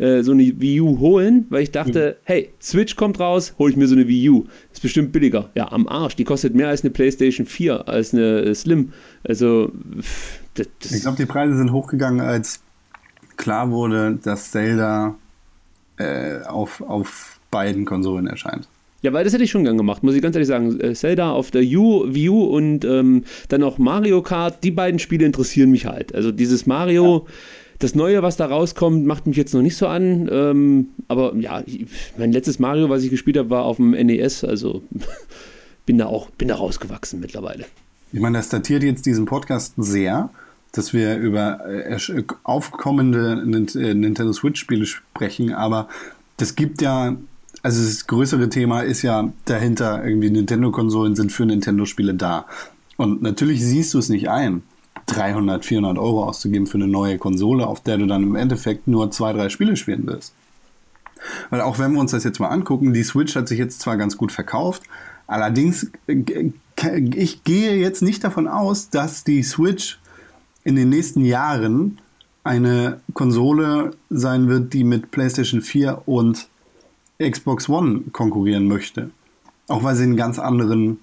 [0.00, 2.22] äh, so eine Wii U holen, weil ich dachte, mhm.
[2.24, 4.46] hey, Switch kommt raus, hole ich mir so eine Wii U.
[4.72, 5.50] Ist bestimmt billiger.
[5.54, 6.16] Ja, am Arsch.
[6.16, 8.92] Die kostet mehr als eine PlayStation 4, als eine äh, Slim.
[9.24, 9.72] Also,
[10.54, 12.60] das, das ich glaube, die Preise sind hochgegangen, als
[13.36, 15.16] klar wurde, dass Zelda
[15.98, 18.68] äh, auf, auf beiden Konsolen erscheint.
[19.02, 20.78] Ja, weil das hätte ich schon gern gemacht, muss ich ganz ehrlich sagen.
[20.80, 24.98] Äh, Zelda auf der U, Wii U und ähm, dann auch Mario Kart, die beiden
[24.98, 26.14] Spiele interessieren mich halt.
[26.14, 27.32] Also dieses Mario, ja.
[27.80, 30.28] Das Neue, was da rauskommt, macht mich jetzt noch nicht so an.
[30.30, 34.44] Ähm, aber ja, ich, mein letztes Mario, was ich gespielt habe, war auf dem NES.
[34.44, 34.82] Also
[35.86, 37.64] bin da auch bin da rausgewachsen mittlerweile.
[38.12, 40.30] Ich meine, das datiert jetzt diesen Podcast sehr,
[40.72, 41.96] dass wir über äh,
[42.44, 45.88] aufkommende äh, Nintendo Switch-Spiele sprechen, aber
[46.36, 47.16] das gibt ja
[47.62, 52.46] also das größere Thema ist ja dahinter, irgendwie Nintendo-Konsolen sind für Nintendo-Spiele da.
[52.96, 54.62] Und natürlich siehst du es nicht ein,
[55.10, 59.10] 300, 400 Euro auszugeben für eine neue Konsole, auf der du dann im Endeffekt nur
[59.10, 60.34] zwei, drei Spiele spielen wirst.
[61.50, 63.96] Weil auch wenn wir uns das jetzt mal angucken, die Switch hat sich jetzt zwar
[63.96, 64.82] ganz gut verkauft,
[65.26, 66.50] allerdings, äh,
[67.14, 69.98] ich gehe jetzt nicht davon aus, dass die Switch
[70.64, 71.98] in den nächsten Jahren
[72.42, 76.48] eine Konsole sein wird, die mit PlayStation 4 und
[77.18, 79.10] Xbox One konkurrieren möchte.
[79.68, 80.98] Auch weil sie einen ganz anderen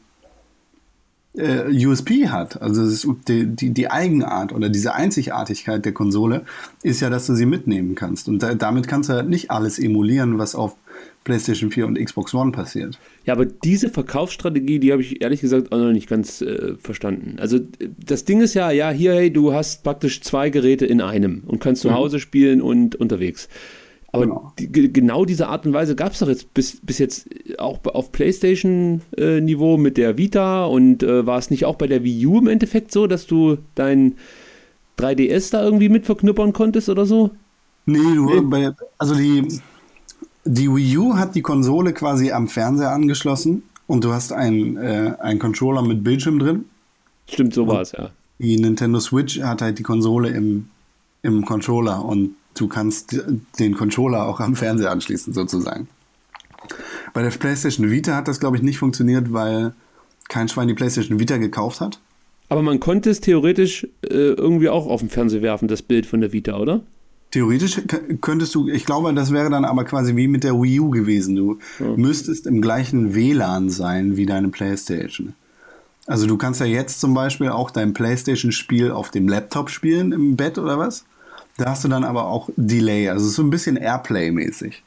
[1.38, 2.62] äh, USP hat.
[2.62, 6.44] Also die, die, die, Eigenart oder diese Einzigartigkeit der Konsole
[6.84, 8.28] ist ja, dass du sie mitnehmen kannst.
[8.28, 10.76] Und da, damit kannst du halt nicht alles emulieren, was auf
[11.24, 12.98] PlayStation 4 und Xbox One passiert.
[13.26, 17.36] Ja, aber diese Verkaufsstrategie, die habe ich ehrlich gesagt auch noch nicht ganz äh, verstanden.
[17.40, 17.60] Also
[17.98, 21.60] das Ding ist ja, ja, hier, hey, du hast praktisch zwei Geräte in einem und
[21.60, 21.96] kannst zu mhm.
[21.96, 23.50] Hause spielen und unterwegs.
[24.12, 27.28] Aber genau, die, genau diese Art und Weise gab es doch jetzt bis, bis jetzt
[27.60, 32.04] auch auf PlayStation-Niveau äh, mit der Vita und äh, war es nicht auch bei der
[32.04, 34.16] Wii U im Endeffekt so, dass du dein
[34.98, 37.32] 3DS da irgendwie mit verknüppern konntest oder so?
[37.86, 38.70] Nee, du, nee.
[38.98, 39.48] Also die,
[40.46, 45.16] die Wii U hat die Konsole quasi am Fernseher angeschlossen und du hast einen, äh,
[45.20, 46.66] einen Controller mit Bildschirm drin.
[47.30, 48.12] Stimmt, so war es, ja.
[48.40, 50.70] Die Nintendo Switch hat halt die Konsole im,
[51.24, 53.16] im Controller und du kannst
[53.60, 55.88] den Controller auch am Fernseher anschließen, sozusagen.
[57.14, 59.74] Bei der PlayStation Vita hat das, glaube ich, nicht funktioniert, weil
[60.28, 62.00] kein Schwein die PlayStation Vita gekauft hat.
[62.50, 66.22] Aber man konnte es theoretisch äh, irgendwie auch auf den Fernseher werfen, das Bild von
[66.22, 66.82] der Vita, oder?
[67.32, 67.82] Theoretisch
[68.22, 71.36] könntest du, ich glaube, das wäre dann aber quasi wie mit der Wii U gewesen.
[71.36, 71.88] Du ja.
[71.98, 75.34] müsstest im gleichen WLAN sein wie deine PlayStation.
[76.06, 80.38] Also du kannst ja jetzt zum Beispiel auch dein PlayStation-Spiel auf dem Laptop spielen im
[80.38, 81.04] Bett oder was?
[81.58, 84.84] Da hast du dann aber auch Delay, also so ein bisschen Airplay-mäßig.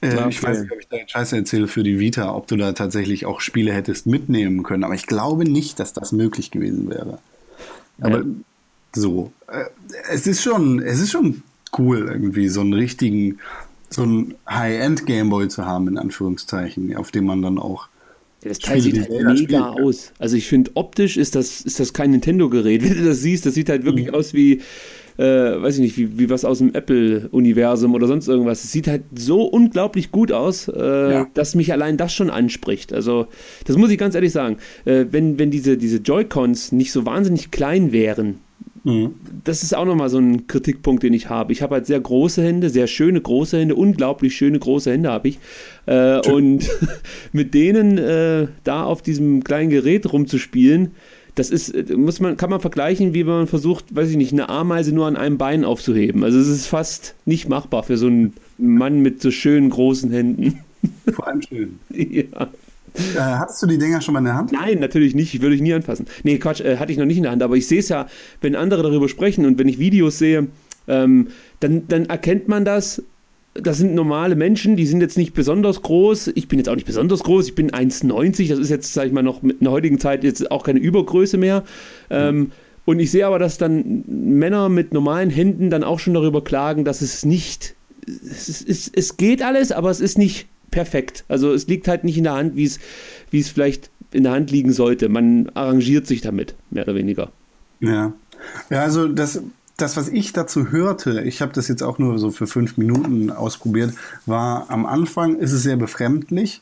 [0.00, 2.56] Äh, ich weiß nicht, ob ich da jetzt Scheiße erzähle für die Vita, ob du
[2.56, 6.88] da tatsächlich auch Spiele hättest mitnehmen können, aber ich glaube nicht, dass das möglich gewesen
[6.88, 7.18] wäre.
[8.00, 8.24] Aber ja.
[8.94, 9.64] so, äh,
[10.10, 11.42] es ist schon, es ist schon
[11.76, 13.38] cool, irgendwie so einen richtigen,
[13.90, 17.88] so einen High-End Gameboy zu haben, in Anführungszeichen, auf dem man dann auch
[18.44, 20.12] ja, das Teil sieht halt mega aus.
[20.20, 22.84] Also ich finde, optisch ist das, ist das kein Nintendo-Gerät.
[22.84, 24.14] Wenn du das siehst, das sieht halt wirklich mhm.
[24.14, 24.62] aus wie,
[25.18, 28.62] äh, weiß ich nicht, wie, wie was aus dem Apple-Universum oder sonst irgendwas.
[28.64, 31.26] Es sieht halt so unglaublich gut aus, äh, ja.
[31.34, 32.92] dass mich allein das schon anspricht.
[32.92, 33.26] Also,
[33.66, 34.58] das muss ich ganz ehrlich sagen.
[34.84, 38.38] Äh, wenn, wenn diese, diese Joy-Cons nicht so wahnsinnig klein wären,
[38.84, 39.14] mhm.
[39.42, 41.52] das ist auch nochmal so ein Kritikpunkt, den ich habe.
[41.52, 45.28] Ich habe halt sehr große Hände, sehr schöne große Hände, unglaublich schöne große Hände habe
[45.28, 45.40] ich.
[45.86, 46.70] Äh, und
[47.32, 50.92] mit denen äh, da auf diesem kleinen Gerät rumzuspielen,
[51.38, 54.32] das ist, äh, muss man, kann man vergleichen, wie wenn man versucht, weiß ich nicht,
[54.32, 56.24] eine Ameise nur an einem Bein aufzuheben.
[56.24, 60.60] Also es ist fast nicht machbar für so einen Mann mit so schönen großen Händen.
[61.12, 61.78] Vor allem schön.
[61.90, 62.48] ja.
[63.14, 64.52] Äh, hattest du die Dinger schon mal in der Hand?
[64.52, 65.40] Nein, natürlich nicht.
[65.40, 66.06] Würde ich nie anfassen.
[66.24, 67.42] Nee, Quatsch, äh, hatte ich noch nicht in der Hand.
[67.42, 68.06] Aber ich sehe es ja,
[68.40, 70.48] wenn andere darüber sprechen und wenn ich Videos sehe,
[70.88, 71.28] ähm,
[71.60, 73.02] dann, dann erkennt man das
[73.62, 76.28] das sind normale Menschen, die sind jetzt nicht besonders groß.
[76.34, 78.48] Ich bin jetzt auch nicht besonders groß, ich bin 1,90.
[78.48, 81.36] Das ist jetzt, sag ich mal, noch mit einer heutigen Zeit jetzt auch keine Übergröße
[81.36, 81.64] mehr.
[82.10, 82.52] Ähm,
[82.84, 86.84] und ich sehe aber, dass dann Männer mit normalen Händen dann auch schon darüber klagen,
[86.84, 87.74] dass es nicht
[88.08, 91.24] es, es, es geht alles, aber es ist nicht perfekt.
[91.28, 92.78] Also es liegt halt nicht in der Hand, wie es,
[93.30, 95.08] wie es vielleicht in der Hand liegen sollte.
[95.08, 97.30] Man arrangiert sich damit, mehr oder weniger.
[97.80, 98.12] Ja.
[98.70, 99.42] Ja, also das,
[99.78, 103.30] das, was ich dazu hörte, ich habe das jetzt auch nur so für fünf Minuten
[103.30, 103.94] ausprobiert,
[104.26, 106.60] war am Anfang ist es sehr befremdlich.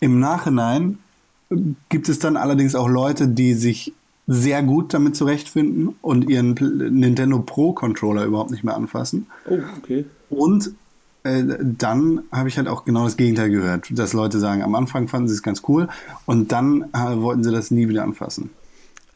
[0.00, 0.98] Im Nachhinein
[1.88, 3.94] gibt es dann allerdings auch Leute, die sich
[4.26, 9.26] sehr gut damit zurechtfinden und ihren Nintendo Pro Controller überhaupt nicht mehr anfassen.
[9.48, 10.04] Oh, okay.
[10.28, 10.72] Und
[11.22, 15.08] äh, dann habe ich halt auch genau das Gegenteil gehört, dass Leute sagen, am Anfang
[15.08, 15.88] fanden sie es ganz cool
[16.26, 18.50] und dann äh, wollten sie das nie wieder anfassen.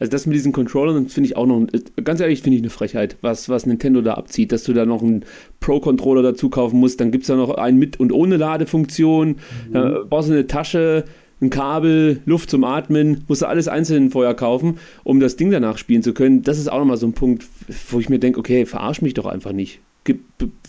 [0.03, 1.65] Also das mit diesen Controllern finde ich auch noch,
[2.03, 5.01] ganz ehrlich, finde ich eine Frechheit, was, was Nintendo da abzieht, dass du da noch
[5.01, 5.25] einen
[5.61, 9.37] Pro-Controller dazu kaufen musst, dann gibt es da noch einen mit und ohne Ladefunktion,
[9.71, 9.77] mhm.
[9.77, 11.05] äh, brauchst du eine Tasche,
[11.41, 15.79] ein Kabel, Luft zum Atmen, musst du alles einzeln vorher kaufen, um das Ding danach
[15.79, 16.43] spielen zu können.
[16.43, 17.47] Das ist auch nochmal so ein Punkt,
[17.91, 19.79] wo ich mir denke, okay, verarsch mich doch einfach nicht.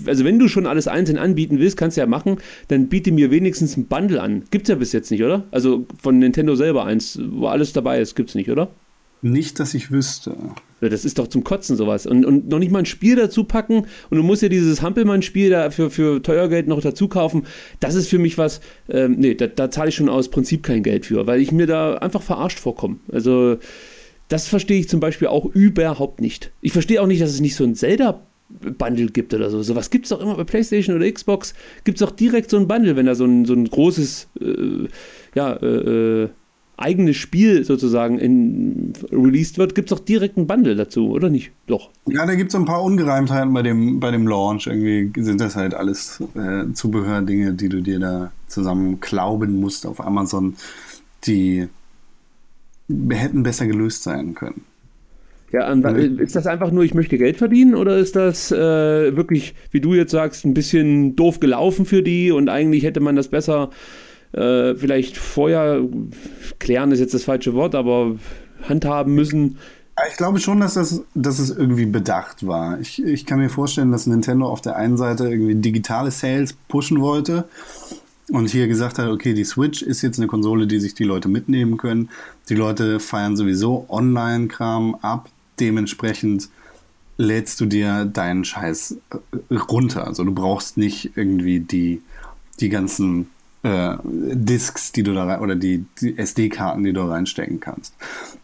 [0.06, 3.32] Also wenn du schon alles einzeln anbieten willst, kannst du ja machen, dann biete mir
[3.32, 4.44] wenigstens ein Bundle an.
[4.52, 5.46] Gibt es ja bis jetzt nicht, oder?
[5.50, 8.70] Also von Nintendo selber eins, wo alles dabei ist, gibt es nicht, oder?
[9.24, 10.36] Nicht, dass ich wüsste.
[10.82, 12.06] Das ist doch zum Kotzen sowas.
[12.06, 15.50] Und, und noch nicht mal ein Spiel dazu packen und du musst ja dieses Hampelmann-Spiel
[15.50, 17.46] da für, für teuer Geld noch dazu kaufen.
[17.80, 18.60] Das ist für mich was,
[18.90, 21.68] ähm, nee, da, da zahle ich schon aus Prinzip kein Geld für, weil ich mir
[21.68, 22.98] da einfach verarscht vorkomme.
[23.14, 23.58] Also,
[24.28, 26.52] das verstehe ich zum Beispiel auch überhaupt nicht.
[26.60, 28.20] Ich verstehe auch nicht, dass es nicht so ein Zelda
[28.78, 29.64] Bundle gibt oder so.
[29.64, 31.54] Sowas gibt es doch immer bei PlayStation oder Xbox.
[31.86, 34.88] Gibt es auch direkt so ein Bundle, wenn da so ein, so ein großes, äh,
[35.34, 36.30] ja, äh, äh
[36.78, 41.52] eigenes Spiel sozusagen in, released wird, gibt es auch direkt ein Bundle dazu, oder nicht?
[41.68, 41.90] Doch.
[42.08, 44.68] Ja, da gibt es ein paar Ungereimtheiten bei dem, bei dem Launch.
[44.68, 50.04] Irgendwie sind das halt alles äh, Zubehördinge, die du dir da zusammen klauben musst auf
[50.04, 50.56] Amazon,
[51.26, 51.68] die
[53.10, 54.62] hätten besser gelöst sein können.
[55.52, 59.82] Ja, ist das einfach nur, ich möchte Geld verdienen oder ist das äh, wirklich, wie
[59.82, 63.70] du jetzt sagst, ein bisschen doof gelaufen für die und eigentlich hätte man das besser
[64.34, 65.82] äh, vielleicht vorher,
[66.60, 68.16] klären ist jetzt das falsche Wort, aber
[68.68, 69.58] handhaben müssen.
[70.10, 72.80] Ich glaube schon, dass, das, dass es irgendwie bedacht war.
[72.80, 77.00] Ich, ich kann mir vorstellen, dass Nintendo auf der einen Seite irgendwie digitale Sales pushen
[77.00, 77.46] wollte
[78.32, 81.30] und hier gesagt hat, okay, die Switch ist jetzt eine Konsole, die sich die Leute
[81.30, 82.10] mitnehmen können.
[82.50, 85.30] Die Leute feiern sowieso Online-Kram ab.
[85.60, 86.50] Dementsprechend
[87.18, 90.08] lädst du dir deinen Scheiß äh, runter.
[90.08, 92.02] Also du brauchst nicht irgendwie die,
[92.60, 93.28] die ganzen
[93.64, 97.94] äh, Disks, die du da rein, oder die, die SD-Karten, die du reinstecken kannst.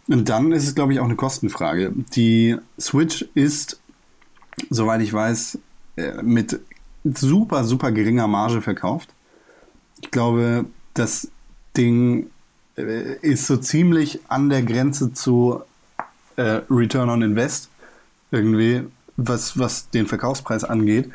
[0.07, 1.93] Und dann ist es, glaube ich, auch eine Kostenfrage.
[2.15, 3.79] Die Switch ist,
[4.69, 5.59] soweit ich weiß,
[5.97, 6.59] äh, mit
[7.03, 9.09] super, super geringer Marge verkauft.
[10.01, 11.29] Ich glaube, das
[11.75, 12.29] Ding
[12.77, 15.61] äh, ist so ziemlich an der Grenze zu
[16.37, 17.69] äh, Return on Invest
[18.31, 18.83] irgendwie,
[19.17, 21.09] was, was den Verkaufspreis angeht.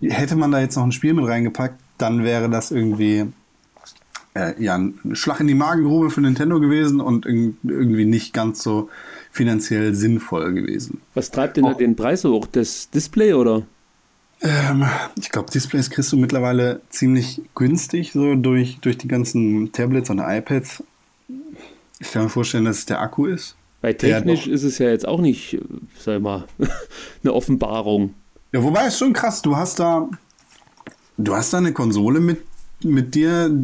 [0.00, 3.26] Hätte man da jetzt noch ein Spiel mit reingepackt, dann wäre das irgendwie
[4.34, 8.88] äh, ja, ein Schlag in die Magengrube für Nintendo gewesen und irgendwie nicht ganz so
[9.30, 11.00] finanziell sinnvoll gewesen.
[11.14, 12.46] Was treibt denn da den Preis hoch?
[12.50, 13.62] Das Display oder?
[14.42, 14.84] Ähm,
[15.18, 20.18] ich glaube, Displays kriegst du mittlerweile ziemlich günstig, so durch, durch die ganzen Tablets und
[20.18, 20.82] iPads.
[21.98, 23.56] Ich kann mir vorstellen, dass es der Akku ist.
[23.80, 25.58] Weil technisch ist es ja jetzt auch nicht,
[25.98, 26.44] sag ich mal,
[27.22, 28.14] eine Offenbarung.
[28.52, 30.08] Ja, wobei ist schon krass, du hast da
[31.16, 32.42] Du hast da eine Konsole mit,
[32.82, 33.56] mit dir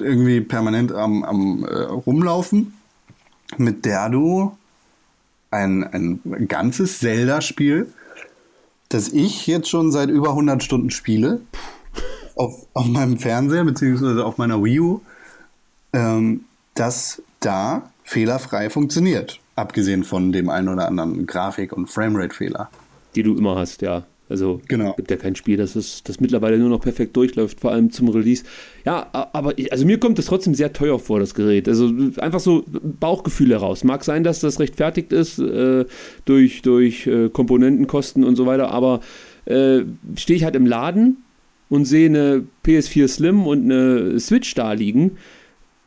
[0.00, 2.74] irgendwie permanent am, am äh, rumlaufen,
[3.58, 4.56] mit der du
[5.50, 7.92] ein, ein ganzes Zelda-Spiel,
[8.88, 11.42] das ich jetzt schon seit über 100 Stunden spiele,
[12.34, 15.00] auf, auf meinem Fernseher beziehungsweise auf meiner Wii U,
[15.92, 19.40] ähm, das da fehlerfrei funktioniert.
[19.56, 22.70] Abgesehen von dem einen oder anderen Grafik- und Framerate-Fehler.
[23.14, 24.04] Die du immer hast, ja.
[24.32, 24.94] Also genau.
[24.94, 28.08] gibt ja kein Spiel, das, ist, das mittlerweile nur noch perfekt durchläuft, vor allem zum
[28.08, 28.44] Release.
[28.84, 31.68] Ja, aber ich, also mir kommt das trotzdem sehr teuer vor, das Gerät.
[31.68, 32.64] Also einfach so
[32.98, 33.84] Bauchgefühl heraus.
[33.84, 35.84] Mag sein, dass das rechtfertigt ist äh,
[36.24, 39.00] durch, durch äh, Komponentenkosten und so weiter, aber
[39.44, 39.82] äh,
[40.16, 41.18] stehe ich halt im Laden
[41.68, 45.18] und sehe eine PS4 Slim und eine Switch da liegen,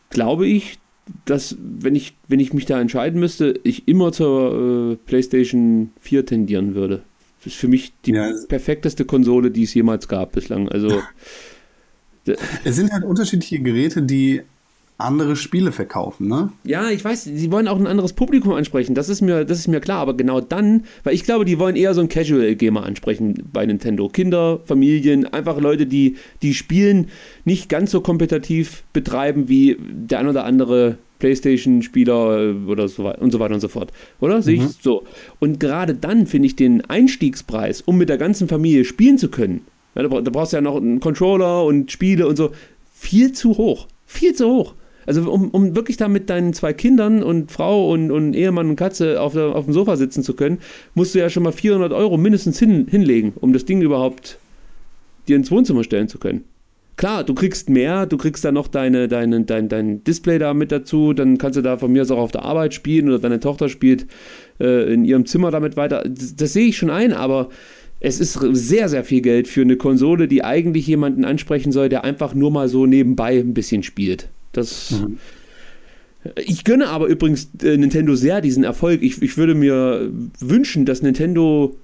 [0.10, 0.78] glaube ich,
[1.26, 6.26] dass, wenn ich, wenn ich mich da entscheiden müsste, ich immer zur äh, PlayStation 4
[6.26, 7.04] tendieren würde.
[7.46, 8.32] Das ist für mich die ja.
[8.48, 10.68] perfekteste Konsole, die es jemals gab bislang.
[10.68, 11.02] Also.
[12.64, 14.42] es sind halt unterschiedliche Geräte, die
[14.98, 16.54] andere Spiele verkaufen, ne?
[16.64, 19.68] Ja, ich weiß, sie wollen auch ein anderes Publikum ansprechen, das ist mir, das ist
[19.68, 23.44] mir klar, aber genau dann, weil ich glaube, die wollen eher so ein Casual-Gamer ansprechen
[23.52, 24.08] bei Nintendo.
[24.08, 27.10] Kinder, Familien, einfach Leute, die, die Spielen
[27.44, 33.22] nicht ganz so kompetitiv betreiben wie der ein oder andere Playstation-Spieler äh, oder so weiter
[33.22, 33.92] und so weiter und so fort.
[34.20, 34.42] Oder?
[34.42, 34.68] Sehe mhm.
[34.68, 35.04] ich so.
[35.40, 39.62] Und gerade dann finde ich den Einstiegspreis, um mit der ganzen Familie spielen zu können,
[39.96, 42.52] Ja, da, da brauchst du ja noch einen Controller und Spiele und so.
[42.92, 43.88] Viel zu hoch.
[44.06, 44.74] Viel zu hoch.
[45.06, 48.76] Also um, um wirklich da mit deinen zwei Kindern und Frau und, und Ehemann und
[48.76, 50.60] Katze auf, der, auf dem Sofa sitzen zu können,
[50.96, 54.40] musst du ja schon mal 400 Euro mindestens hin, hinlegen, um das Ding überhaupt
[55.28, 56.44] dir ins Wohnzimmer stellen zu können.
[56.98, 60.72] Klar, du kriegst mehr, du kriegst da noch deine, deine, dein, dein Display da mit
[60.72, 63.42] dazu, dann kannst du da von mir aus auch auf der Arbeit spielen oder deine
[63.42, 64.08] Tochter spielt
[64.60, 66.04] äh, in ihrem Zimmer damit weiter.
[66.08, 67.50] Das, das sehe ich schon ein, aber
[68.00, 72.04] es ist sehr, sehr viel Geld für eine Konsole, die eigentlich jemanden ansprechen soll, der
[72.04, 74.30] einfach nur mal so nebenbei ein bisschen spielt.
[74.52, 74.92] Das.
[74.92, 75.18] Mhm.
[76.44, 79.04] Ich gönne aber übrigens äh, Nintendo sehr diesen Erfolg.
[79.04, 81.76] Ich, ich würde mir wünschen, dass Nintendo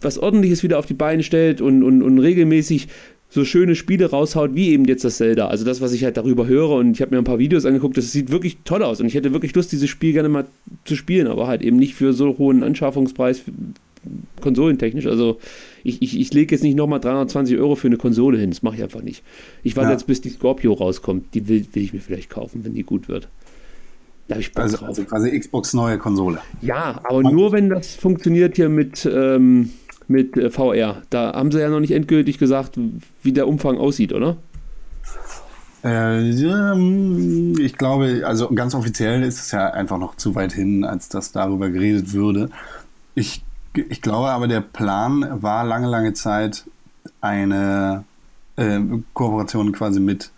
[0.00, 2.88] was Ordentliches wieder auf die Beine stellt und, und, und regelmäßig
[3.30, 5.48] so schöne Spiele raushaut, wie eben jetzt das Zelda.
[5.48, 7.96] Also das, was ich halt darüber höre und ich habe mir ein paar Videos angeguckt,
[7.96, 10.46] das sieht wirklich toll aus und ich hätte wirklich Lust, dieses Spiel gerne mal
[10.84, 13.42] zu spielen, aber halt eben nicht für so hohen Anschaffungspreis
[14.40, 15.06] konsolentechnisch.
[15.06, 15.38] Also
[15.84, 18.76] ich, ich, ich lege jetzt nicht nochmal 320 Euro für eine Konsole hin, das mache
[18.76, 19.22] ich einfach nicht.
[19.62, 19.92] Ich warte ja.
[19.92, 21.34] jetzt, bis die Scorpio rauskommt.
[21.34, 23.28] Die will, will ich mir vielleicht kaufen, wenn die gut wird.
[24.28, 24.88] Da habe ich Bock also, drauf.
[24.88, 26.38] Also quasi Xbox neue Konsole.
[26.60, 29.70] Ja, aber nur wenn das funktioniert hier mit, ähm,
[30.08, 31.02] mit äh, VR.
[31.10, 32.78] Da haben sie ja noch nicht endgültig gesagt,
[33.22, 34.36] wie der Umfang aussieht, oder?
[35.84, 41.08] Äh, ich glaube, also ganz offiziell ist es ja einfach noch zu weit hin, als
[41.08, 42.50] dass darüber geredet würde.
[43.14, 43.42] Ich
[43.88, 46.64] ich glaube aber, der Plan war lange, lange Zeit
[47.20, 48.04] eine
[48.56, 48.80] äh,
[49.12, 50.30] Kooperation quasi mit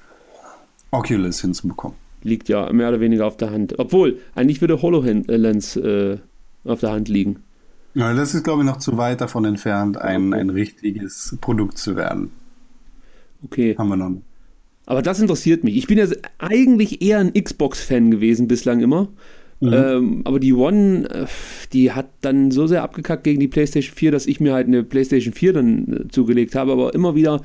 [0.90, 1.96] Oculus hinzubekommen.
[2.22, 3.78] Liegt ja mehr oder weniger auf der Hand.
[3.78, 6.18] Obwohl, eigentlich würde HoloLens äh,
[6.64, 7.42] auf der Hand liegen.
[7.94, 11.96] Ja, das ist, glaube ich, noch zu weit davon entfernt, ein, ein richtiges Produkt zu
[11.96, 12.30] werden.
[13.44, 13.74] Okay.
[13.76, 14.22] Haben wir noch nicht.
[14.86, 15.76] Aber das interessiert mich.
[15.76, 16.06] Ich bin ja
[16.38, 19.08] eigentlich eher ein Xbox-Fan gewesen bislang immer.
[19.60, 19.72] Mhm.
[19.72, 21.26] Ähm, aber die One, äh,
[21.72, 24.82] die hat dann so sehr abgekackt gegen die PlayStation 4, dass ich mir halt eine
[24.82, 27.42] PlayStation 4 dann äh, zugelegt habe, aber immer wieder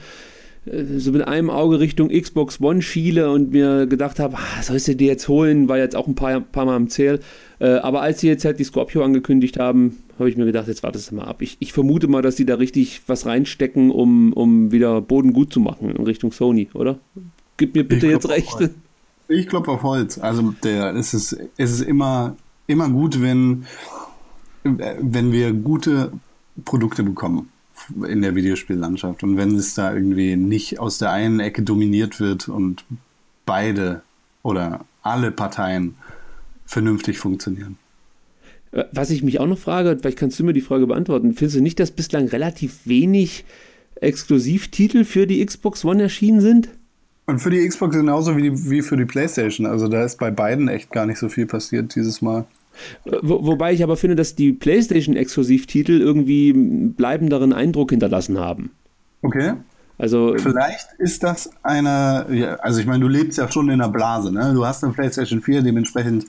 [0.66, 4.96] so mit einem Auge Richtung Xbox One schiele und mir gedacht habe, ah, sollst du
[4.96, 7.20] die jetzt holen, war jetzt auch ein paar, paar Mal im Zähl.
[7.60, 10.82] Äh, aber als sie jetzt halt die Scorpio angekündigt haben, habe ich mir gedacht, jetzt
[10.82, 11.42] wartest du mal ab.
[11.42, 15.54] Ich, ich vermute mal, dass die da richtig was reinstecken, um, um wieder Boden gut
[15.54, 17.00] zu machen in Richtung Sony, oder?
[17.58, 18.72] Gib mir bitte jetzt recht.
[19.28, 20.18] Ich klopfe auf Holz.
[20.18, 22.36] Also der, es, ist, es ist immer,
[22.68, 23.66] immer gut, wenn,
[24.64, 26.12] wenn wir gute
[26.64, 27.50] Produkte bekommen
[28.08, 32.48] in der Videospiellandschaft und wenn es da irgendwie nicht aus der einen Ecke dominiert wird
[32.48, 32.84] und
[33.46, 34.02] beide
[34.44, 35.96] oder alle Parteien
[36.66, 37.78] vernünftig funktionieren.
[38.92, 41.62] Was ich mich auch noch frage, vielleicht kannst du mir die Frage beantworten, findest du
[41.62, 43.46] nicht, dass bislang relativ wenig
[44.02, 46.70] Exklusivtitel für die Xbox One erschienen sind?
[47.28, 49.66] Und für die Xbox genauso wie, die, wie für die PlayStation.
[49.66, 52.46] Also da ist bei beiden echt gar nicht so viel passiert dieses Mal.
[53.22, 58.72] Wo, wobei ich aber finde, dass die PlayStation-Exklusivtitel irgendwie bleibenderen Eindruck hinterlassen haben.
[59.22, 59.54] Okay.
[59.98, 63.90] Also, Vielleicht ist das eine, ja, also ich meine, du lebst ja schon in einer
[63.90, 64.54] Blase, ne?
[64.54, 66.26] Du hast eine PlayStation 4, dementsprechend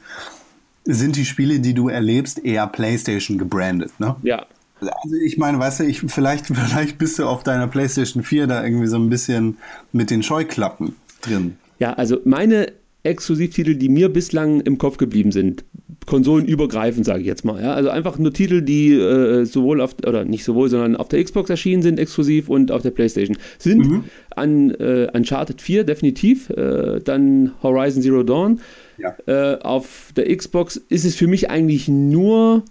[0.84, 4.14] sind die Spiele, die du erlebst, eher PlayStation gebrandet, ne?
[4.22, 4.47] Ja.
[4.80, 8.64] Also ich meine, weißt du, ich, vielleicht, vielleicht bist du auf deiner PlayStation 4 da
[8.64, 9.59] irgendwie so ein bisschen
[9.92, 11.57] mit den Scheuklappen drin.
[11.78, 12.72] Ja, also meine
[13.03, 15.64] Exklusivtitel, die mir bislang im Kopf geblieben sind,
[16.07, 17.62] konsolenübergreifend, sage ich jetzt mal.
[17.62, 17.74] Ja?
[17.74, 21.50] Also einfach nur Titel, die äh, sowohl auf, oder nicht sowohl, sondern auf der Xbox
[21.50, 23.36] erschienen sind, exklusiv und auf der PlayStation.
[23.59, 24.04] Sind mhm.
[24.34, 28.61] an äh, Uncharted 4 definitiv, äh, dann Horizon Zero Dawn.
[28.98, 29.14] Ja.
[29.26, 32.62] Äh, auf der Xbox ist es für mich eigentlich nur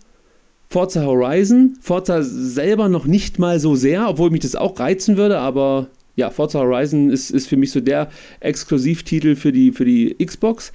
[0.69, 1.77] Forza Horizon.
[1.81, 6.29] Forza selber noch nicht mal so sehr, obwohl mich das auch reizen würde, aber ja,
[6.29, 8.09] Forza Horizon ist, ist für mich so der
[8.39, 10.71] Exklusivtitel für die, für die Xbox.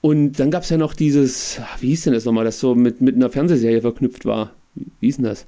[0.00, 3.00] Und dann gab es ja noch dieses, wie hieß denn das nochmal, das so mit,
[3.00, 4.52] mit einer Fernsehserie verknüpft war.
[4.74, 5.46] Wie hieß denn das?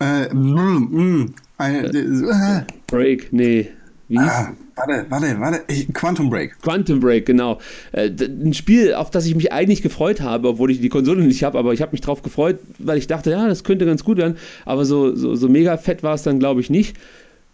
[0.00, 3.68] Äh, mm, mm, äh, äh, Break, nee.
[4.08, 4.28] Wie hieß?
[4.28, 5.84] Ah, warte, warte, warte.
[5.92, 6.60] Quantum Break.
[6.60, 7.58] Quantum Break, genau.
[7.92, 11.42] Äh, ein Spiel, auf das ich mich eigentlich gefreut habe, obwohl ich die Konsole nicht
[11.44, 14.18] habe, aber ich habe mich drauf gefreut, weil ich dachte, ja, das könnte ganz gut
[14.18, 14.36] werden.
[14.64, 16.96] Aber so, so, so mega fett war es dann, glaube ich, nicht.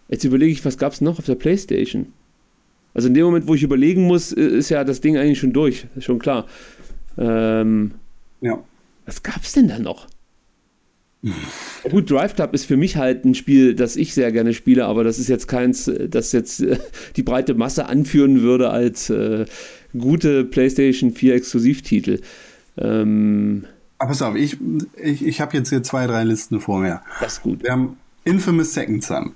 [0.09, 2.07] Jetzt überlege ich, was gab es noch auf der Playstation?
[2.93, 5.85] Also in dem Moment, wo ich überlegen muss, ist ja das Ding eigentlich schon durch.
[5.95, 6.45] Ist schon klar.
[7.17, 7.91] Ähm,
[8.41, 8.61] ja.
[9.05, 10.07] Was gab es denn da noch?
[11.89, 15.03] Gut, Drive Club ist für mich halt ein Spiel, das ich sehr gerne spiele, aber
[15.03, 16.63] das ist jetzt keins, das jetzt
[17.15, 19.45] die breite Masse anführen würde als äh,
[19.97, 22.21] gute PlayStation 4 Exklusivtitel.
[22.77, 23.65] Ähm,
[23.99, 24.57] aber pass auf, ich,
[24.97, 27.01] ich, ich habe jetzt hier zwei, drei Listen vor mir.
[27.19, 27.61] Das ist gut.
[27.61, 29.33] Wir haben Infamous Second Son.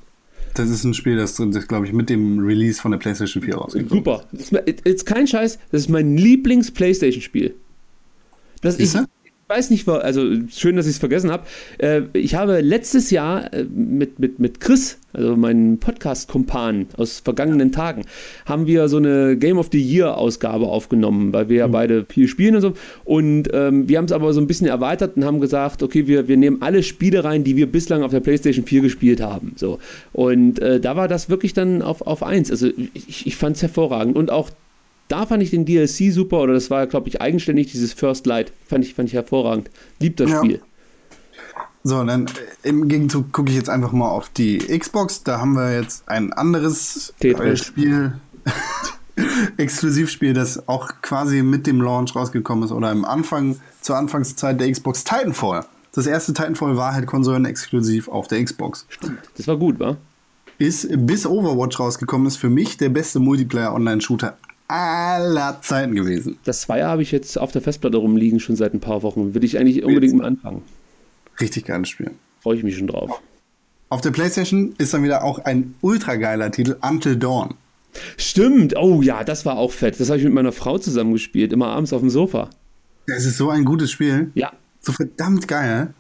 [0.56, 3.56] Das ist ein Spiel, das, das glaube ich, mit dem Release von der PlayStation 4
[3.56, 3.90] rausgeht.
[3.90, 4.24] Super.
[4.32, 7.56] Ist, ist kein Scheiß, das ist mein Lieblings-PlayStation-Spiel.
[8.62, 8.98] Das ist,
[9.48, 11.44] weiß nicht, also schön, dass ich es vergessen habe.
[11.78, 17.72] Äh, ich habe letztes Jahr äh, mit, mit, mit Chris, also meinem Podcast-Kumpan aus vergangenen
[17.72, 18.04] Tagen,
[18.46, 21.72] haben wir so eine Game of the Year-Ausgabe aufgenommen, weil wir ja mhm.
[21.72, 22.74] beide viel spielen und so.
[23.04, 26.28] Und ähm, wir haben es aber so ein bisschen erweitert und haben gesagt, okay, wir,
[26.28, 29.54] wir nehmen alle Spiele rein, die wir bislang auf der PlayStation 4 gespielt haben.
[29.58, 29.78] So.
[30.12, 32.50] Und äh, da war das wirklich dann auf, auf 1.
[32.50, 34.16] Also ich, ich fand es hervorragend.
[34.16, 34.50] Und auch
[35.08, 38.52] da fand ich den DLC super, oder das war, glaube ich, eigenständig, dieses First Light.
[38.68, 39.70] Fand ich, fand ich hervorragend.
[40.00, 40.40] Liebt das ja.
[40.40, 40.62] Spiel.
[41.84, 42.30] So, dann äh,
[42.70, 45.24] im Gegenzug gucke ich jetzt einfach mal auf die Xbox.
[45.24, 47.64] Da haben wir jetzt ein anderes Tetris.
[47.64, 48.14] Spiel,
[49.58, 54.72] Exklusivspiel, das auch quasi mit dem Launch rausgekommen ist oder im Anfang, zur Anfangszeit der
[54.72, 55.66] Xbox Titanfall.
[55.92, 58.88] Das erste Titanfall war halt konsolenexklusiv auf der Xbox.
[58.90, 59.20] Stimmt.
[59.38, 59.96] Das war gut, wa?
[60.58, 64.38] Ist bis Overwatch rausgekommen ist für mich der beste Multiplayer-Online-Shooter
[64.68, 66.38] aller Zeiten gewesen.
[66.44, 69.34] Das Zweier habe ich jetzt auf der Festplatte rumliegen, schon seit ein paar Wochen.
[69.34, 70.64] Will ich eigentlich unbedingt mal anfangen.
[71.40, 72.12] Richtig geiles Spiel.
[72.42, 73.22] Freue ich mich schon drauf.
[73.90, 77.54] Auf der PlayStation ist dann wieder auch ein ultra geiler Titel, Until Dawn.
[78.18, 80.00] Stimmt, oh ja, das war auch fett.
[80.00, 82.50] Das habe ich mit meiner Frau zusammen gespielt, immer abends auf dem Sofa.
[83.06, 84.32] Es ist so ein gutes Spiel.
[84.34, 84.52] Ja.
[84.82, 85.94] So verdammt geil.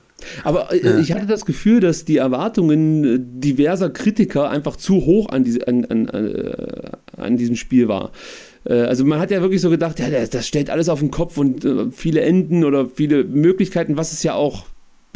[0.43, 0.97] Aber äh, ja.
[0.99, 5.67] ich hatte das Gefühl, dass die Erwartungen äh, diverser Kritiker einfach zu hoch an, diese,
[5.67, 8.11] an, an, äh, an diesem Spiel war.
[8.65, 11.37] Äh, also man hat ja wirklich so gedacht, ja, das stellt alles auf den Kopf
[11.37, 14.65] und äh, viele Enden oder viele Möglichkeiten, was es ja auch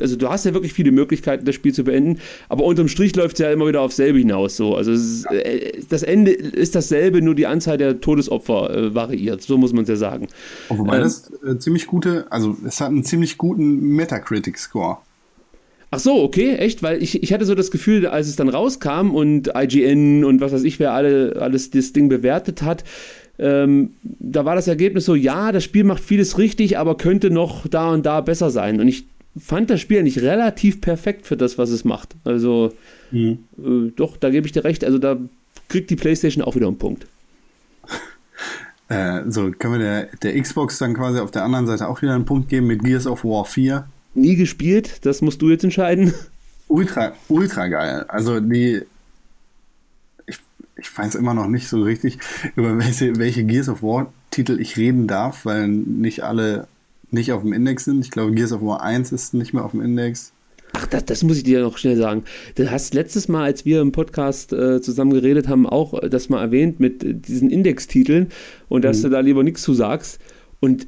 [0.02, 3.34] also du hast ja wirklich viele Möglichkeiten, das Spiel zu beenden, aber unterm Strich läuft
[3.34, 4.56] es ja immer wieder aufs selbe hinaus.
[4.56, 4.76] So.
[4.76, 9.42] Also ist, äh, das Ende ist dasselbe, nur die Anzahl der Todesopfer äh, variiert.
[9.42, 10.28] So muss man es ja sagen.
[10.70, 14.98] Wobei ähm, das äh, ziemlich gute, also es hat einen ziemlich guten Metacritic-Score.
[15.92, 16.84] Ach so, okay, echt?
[16.84, 20.52] Weil ich, ich hatte so das Gefühl, als es dann rauskam und IGN und was
[20.52, 22.84] weiß ich, wer alle, alles das Ding bewertet hat,
[23.40, 27.68] ähm, da war das Ergebnis so, ja, das Spiel macht vieles richtig, aber könnte noch
[27.68, 28.82] da und da besser sein.
[28.82, 29.06] Und ich
[29.40, 32.16] fand das Spiel eigentlich relativ perfekt für das, was es macht.
[32.26, 32.74] Also,
[33.12, 33.40] mhm.
[33.58, 34.84] äh, doch, da gebe ich dir recht.
[34.84, 35.18] Also, da
[35.70, 37.08] kriegt die PlayStation auch wieder einen Punkt.
[38.92, 42.16] Äh, so, können wir der, der Xbox dann quasi auf der anderen Seite auch wieder
[42.16, 43.88] einen Punkt geben mit Gears of War 4?
[44.16, 46.12] Nie gespielt, das musst du jetzt entscheiden.
[46.68, 48.06] Ultra, ultra geil.
[48.08, 48.82] Also, die,
[50.80, 52.20] ich weiß immer noch nicht so richtig,
[52.56, 56.68] über welche, welche Gears of War Titel ich reden darf, weil nicht alle
[57.12, 58.06] nicht auf dem Index sind.
[58.06, 60.32] Ich glaube, Gears of War 1 ist nicht mehr auf dem Index.
[60.74, 62.24] Ach, das, das muss ich dir noch schnell sagen.
[62.56, 66.42] Du hast letztes Mal, als wir im Podcast äh, zusammen geredet haben, auch das mal
[66.42, 68.28] erwähnt mit diesen Indextiteln
[68.68, 69.04] und dass mhm.
[69.04, 70.20] du da lieber nichts zu sagst.
[70.60, 70.88] Und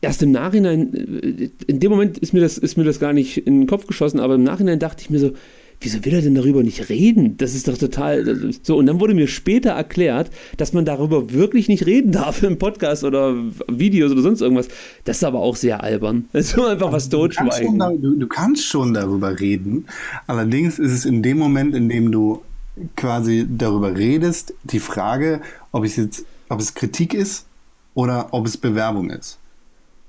[0.00, 3.46] erst im Nachhinein, äh, in dem Moment ist mir, das, ist mir das gar nicht
[3.46, 5.32] in den Kopf geschossen, aber im Nachhinein dachte ich mir so,
[5.80, 7.36] wieso will er denn darüber nicht reden?
[7.38, 8.76] Das ist doch total so.
[8.76, 13.02] Und dann wurde mir später erklärt, dass man darüber wirklich nicht reden darf im Podcast
[13.04, 13.34] oder
[13.68, 14.68] Videos oder sonst irgendwas.
[15.04, 16.26] Das ist aber auch sehr albern.
[16.40, 17.78] Das ist einfach was totschweigen.
[17.78, 19.86] Du, du, du kannst schon darüber reden.
[20.26, 22.42] Allerdings ist es in dem Moment, in dem du
[22.96, 25.40] quasi darüber redest, die Frage,
[25.72, 27.46] ob es jetzt, ob es Kritik ist
[27.94, 29.38] oder ob es Bewerbung ist.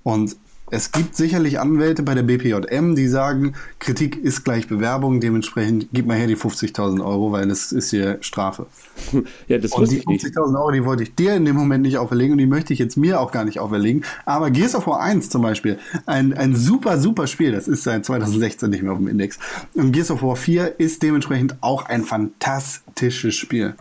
[0.04, 0.36] Und
[0.72, 6.08] es gibt sicherlich Anwälte bei der BPJM, die sagen, Kritik ist gleich Bewerbung, dementsprechend gib
[6.08, 8.68] mal her die 50.000 Euro, weil das ist hier Strafe.
[9.50, 12.32] ja, das und die 50.000 Euro, die wollte ich dir in dem Moment nicht auferlegen
[12.32, 14.06] und die möchte ich jetzt mir auch gar nicht auferlegen.
[14.26, 18.06] Aber Gears of War 1 zum Beispiel, ein, ein super, super Spiel, das ist seit
[18.06, 19.40] 2016 nicht mehr auf dem Index.
[19.74, 23.76] Und Gears of War 4 ist dementsprechend auch ein fantastisches Spiel.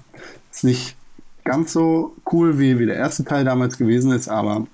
[0.50, 0.96] Ist nicht
[1.44, 4.66] ganz so cool, wie, wie der erste Teil damals gewesen ist, aber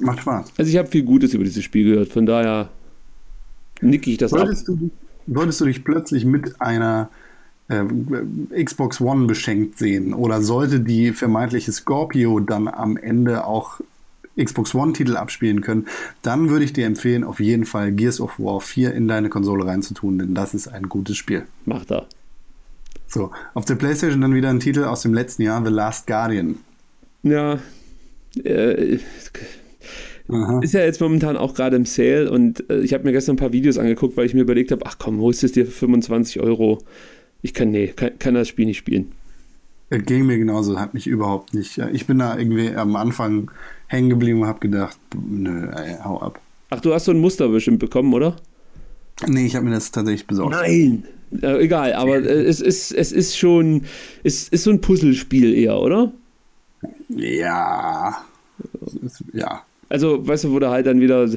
[0.00, 0.52] Macht Spaß.
[0.56, 2.70] Also ich habe viel Gutes über dieses Spiel gehört, von daher
[3.80, 4.76] nicke ich das wolltest ab.
[4.78, 4.90] Du,
[5.26, 7.10] wolltest du dich plötzlich mit einer
[7.68, 7.84] äh,
[8.64, 13.80] Xbox One beschenkt sehen oder sollte die vermeintliche Scorpio dann am Ende auch
[14.40, 15.86] Xbox One-Titel abspielen können,
[16.22, 19.66] dann würde ich dir empfehlen, auf jeden Fall Gears of War 4 in deine Konsole
[19.66, 21.44] reinzutun, denn das ist ein gutes Spiel.
[21.66, 22.06] Macht er.
[23.06, 26.56] So, auf der PlayStation dann wieder ein Titel aus dem letzten Jahr, The Last Guardian.
[27.22, 27.58] Ja,
[28.42, 28.98] äh,
[30.28, 30.60] Aha.
[30.62, 33.38] Ist ja jetzt momentan auch gerade im Sale und äh, ich habe mir gestern ein
[33.38, 35.72] paar Videos angeguckt, weil ich mir überlegt habe, ach komm, holst du es dir für
[35.72, 36.78] 25 Euro?
[37.42, 39.12] Ich kann, nee, kann, kann das Spiel nicht spielen.
[39.90, 41.76] Es ging mir genauso, hat mich überhaupt nicht.
[41.92, 43.50] Ich bin da irgendwie am Anfang
[43.88, 46.40] hängen geblieben und habe gedacht, nö, ey, hau ab.
[46.70, 48.36] Ach, du hast so ein Muster bestimmt bekommen, oder?
[49.26, 50.52] Nee, ich habe mir das tatsächlich besorgt.
[50.52, 51.04] Nein!
[51.42, 53.84] Äh, egal, aber äh, es, ist, es ist schon,
[54.22, 56.12] es ist so ein Puzzlespiel eher, oder?
[57.08, 58.24] Ja.
[59.32, 59.62] Ja.
[59.92, 61.28] Also, weißt du, wurde halt dann wieder,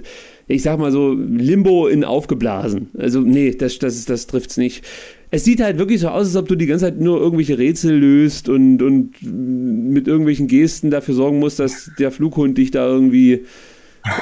[0.47, 2.89] ich sag mal so, Limbo in aufgeblasen.
[2.97, 4.83] Also, nee, das, das, das trifft's nicht.
[5.31, 7.97] Es sieht halt wirklich so aus, als ob du die ganze Zeit nur irgendwelche Rätsel
[7.97, 13.43] löst und, und mit irgendwelchen Gesten dafür sorgen musst, dass der Flughund dich da irgendwie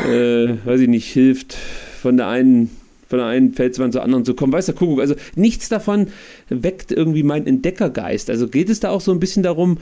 [0.06, 1.56] äh, weiß ich nicht, hilft,
[2.02, 2.70] von der einen
[3.10, 4.52] von der einen Felswand zur anderen zu kommen.
[4.54, 5.00] Weiß der Kuckuck.
[5.00, 6.08] Also nichts davon
[6.50, 8.32] weckt irgendwie meinen Entdeckergeist.
[8.32, 9.78] Also geht es da auch so ein bisschen darum,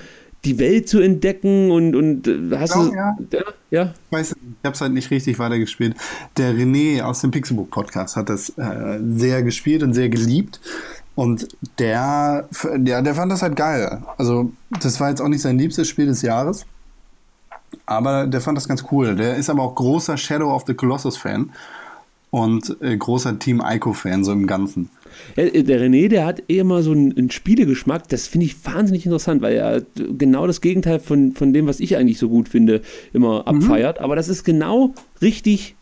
[0.45, 2.95] die Welt zu entdecken und, und äh, hast Genau, du.
[2.95, 3.17] ja.
[3.31, 3.41] ja?
[3.69, 3.93] ja?
[4.07, 5.95] Ich weiß, ich habe es halt nicht richtig weitergespielt.
[6.37, 10.59] Der René aus dem Pixelbook Podcast hat das äh, sehr gespielt und sehr geliebt.
[11.13, 14.01] Und der, der, der fand das halt geil.
[14.17, 16.65] Also, das war jetzt auch nicht sein liebstes Spiel des Jahres.
[17.85, 19.15] Aber der fand das ganz cool.
[19.15, 21.51] Der ist aber auch großer Shadow of the Colossus Fan.
[22.31, 24.89] Und äh, großer Team Ico Fan, so im Ganzen.
[25.35, 28.65] Ja, äh, Der René, der hat eher mal so einen, einen Spielegeschmack, das finde ich
[28.65, 29.81] wahnsinnig interessant, weil er
[30.17, 33.99] genau das Gegenteil von, von dem, was ich eigentlich so gut finde, immer abfeiert.
[33.99, 35.75] Aber das ist genau richtig,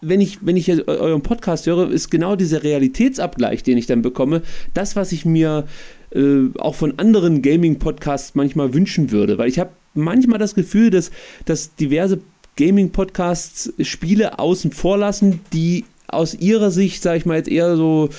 [0.00, 4.02] wenn ich, wenn ich eu- euren Podcast höre, ist genau dieser Realitätsabgleich, den ich dann
[4.02, 4.42] bekomme,
[4.74, 5.66] das, was ich mir
[6.12, 9.38] äh, auch von anderen Gaming-Podcasts manchmal wünschen würde.
[9.38, 11.12] Weil ich habe manchmal das Gefühl, dass,
[11.44, 12.18] dass diverse
[12.60, 18.10] Gaming-Podcasts Spiele außen vor lassen, die aus ihrer Sicht, sage ich mal, jetzt eher so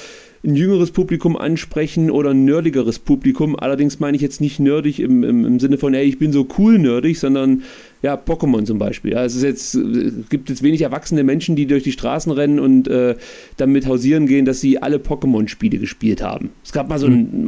[0.43, 3.55] ein jüngeres Publikum ansprechen oder ein nerdigeres Publikum.
[3.55, 6.47] Allerdings meine ich jetzt nicht nerdig im, im, im Sinne von, hey, ich bin so
[6.57, 7.61] cool nerdig, sondern
[8.01, 9.11] ja, Pokémon zum Beispiel.
[9.11, 12.59] Ja, es ist jetzt, äh, gibt jetzt wenig erwachsene Menschen, die durch die Straßen rennen
[12.59, 13.15] und äh,
[13.57, 16.49] damit hausieren gehen, dass sie alle Pokémon-Spiele gespielt haben.
[16.65, 17.47] Es gab mal so ein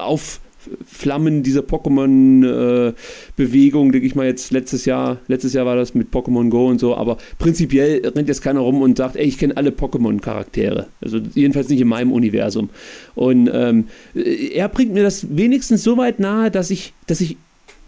[0.72, 5.20] Aufflammen dieser Pokémon-Bewegung, denke ich mal jetzt letztes Jahr.
[5.28, 8.82] Letztes Jahr war das mit Pokémon Go und so, aber prinzipiell rennt jetzt keiner rum
[8.82, 10.88] und sagt, ey, ich kenne alle Pokémon-Charaktere.
[11.02, 12.70] Also jedenfalls nicht in meinem Universum.
[13.16, 13.86] Und ähm,
[14.16, 17.38] er bringt mir das wenigstens so weit nahe, dass ich, dass ich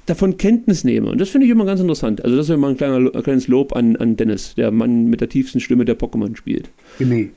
[0.05, 1.09] davon Kenntnis nehme.
[1.09, 2.23] Und das finde ich immer ganz interessant.
[2.23, 5.21] Also das ist immer ein, kleiner, ein kleines Lob an, an Dennis, der Mann mit
[5.21, 6.69] der tiefsten Stimme, der Pokémon spielt.
[6.99, 7.29] René.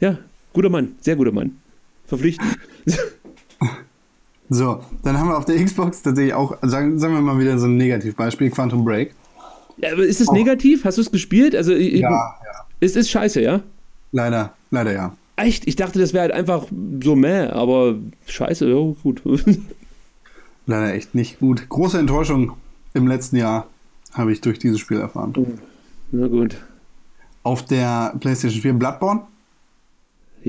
[0.00, 0.18] Ja,
[0.52, 1.56] guter Mann, sehr guter Mann.
[2.06, 2.56] Verpflichtend.
[4.48, 7.66] So, dann haben wir auf der Xbox tatsächlich auch, sagen, sagen wir mal wieder so
[7.66, 9.14] ein Negativbeispiel, Quantum Break.
[9.78, 10.84] Ja, aber ist es negativ?
[10.84, 11.54] Hast du es gespielt?
[11.54, 12.36] Also ich, Ja, ja.
[12.80, 13.60] es ist scheiße, ja?
[14.12, 15.16] Leider, leider ja.
[15.36, 15.66] Echt?
[15.66, 16.66] Ich dachte, das wäre halt einfach
[17.02, 19.22] so meh, aber scheiße, ja, gut.
[20.66, 21.68] Leider echt nicht gut.
[21.68, 22.54] Große Enttäuschung
[22.92, 23.68] im letzten Jahr
[24.14, 25.60] habe ich durch dieses Spiel erfahren.
[26.10, 26.56] Na gut.
[27.44, 29.20] Auf der PlayStation 4 Bloodborne.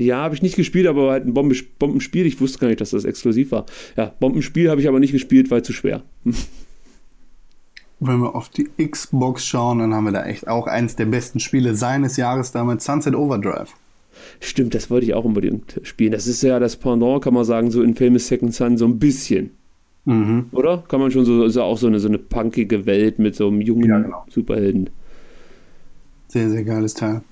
[0.00, 2.24] Ja, habe ich nicht gespielt, aber halt ein Bombe- Bombenspiel.
[2.24, 3.66] Ich wusste gar nicht, dass das exklusiv war.
[3.96, 6.04] Ja, Bombenspiel habe ich aber nicht gespielt, weil zu schwer.
[8.00, 11.40] Wenn wir auf die Xbox schauen, dann haben wir da echt auch eins der besten
[11.40, 13.72] Spiele seines Jahres damals, Sunset Overdrive.
[14.38, 16.12] Stimmt, das wollte ich auch unbedingt spielen.
[16.12, 19.00] Das ist ja das Pendant, kann man sagen, so in Famous Second Son, so ein
[19.00, 19.50] bisschen.
[20.04, 20.46] Mhm.
[20.52, 20.84] Oder?
[20.86, 23.48] Kann man schon so, ist ja auch so eine, so eine punkige Welt mit so
[23.48, 24.24] einem jungen Ja, genau.
[24.30, 24.90] Superhelden.
[26.28, 27.22] Sehr, sehr geiles Teil.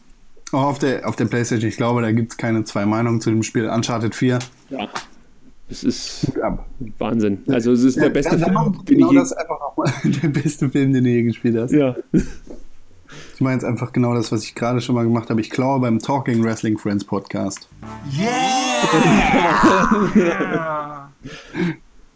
[0.53, 3.31] Auch auf der, auf der PlayStation, ich glaube, da gibt es keine zwei Meinungen zu
[3.31, 3.69] dem Spiel.
[3.69, 4.39] Uncharted 4.
[4.71, 4.89] Ja.
[5.69, 6.33] Es ist.
[6.99, 7.43] Wahnsinn.
[7.49, 9.19] Also es ist der beste Ja, Film, den genau ich je...
[9.19, 9.93] das einfach nochmal.
[10.23, 11.73] Der beste Film, den du je gespielt hast.
[11.73, 11.97] Ja.
[12.13, 15.41] Ich meine jetzt einfach genau das, was ich gerade schon mal gemacht habe.
[15.41, 17.69] Ich klaue beim Talking Wrestling Friends Podcast.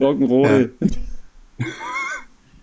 [0.01, 0.71] Rock'n'Roll.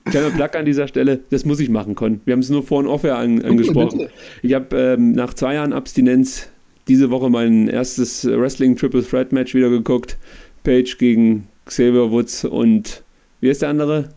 [0.10, 2.22] Kleiner Plug an dieser Stelle, das muss ich machen, Con.
[2.26, 4.00] Wir haben es nur vor und off an, angesprochen.
[4.00, 4.12] bitte.
[4.42, 6.50] Ich habe ähm, nach zwei Jahren Abstinenz
[6.88, 10.18] diese Woche mein erstes Wrestling Triple Threat Match wieder geguckt.
[10.64, 13.04] Page gegen Xavier Woods und
[13.42, 14.10] wie ist der andere?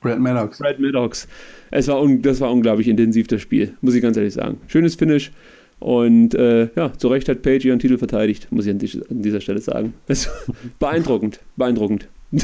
[0.00, 0.58] Brad Maddox.
[0.58, 1.28] Brad Maddox.
[1.70, 4.58] Es war das war unglaublich intensiv, das Spiel, muss ich ganz ehrlich sagen.
[4.68, 5.32] Schönes Finish.
[5.80, 9.22] Und äh, ja, zu Recht hat Page ihren Titel verteidigt, muss ich an, die, an
[9.22, 9.94] dieser Stelle sagen.
[10.78, 12.08] Beeindruckend, beeindruckend.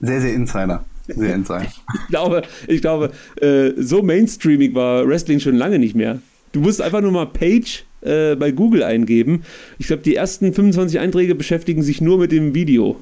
[0.00, 0.84] Sehr, sehr Insider.
[1.08, 1.66] Sehr Insider.
[1.66, 6.20] Ich glaube, ich glaube äh, so mainstreamig war Wrestling schon lange nicht mehr.
[6.52, 9.42] Du musst einfach nur mal Page äh, bei Google eingeben.
[9.78, 12.96] Ich glaube, die ersten 25 Einträge beschäftigen sich nur mit dem Video.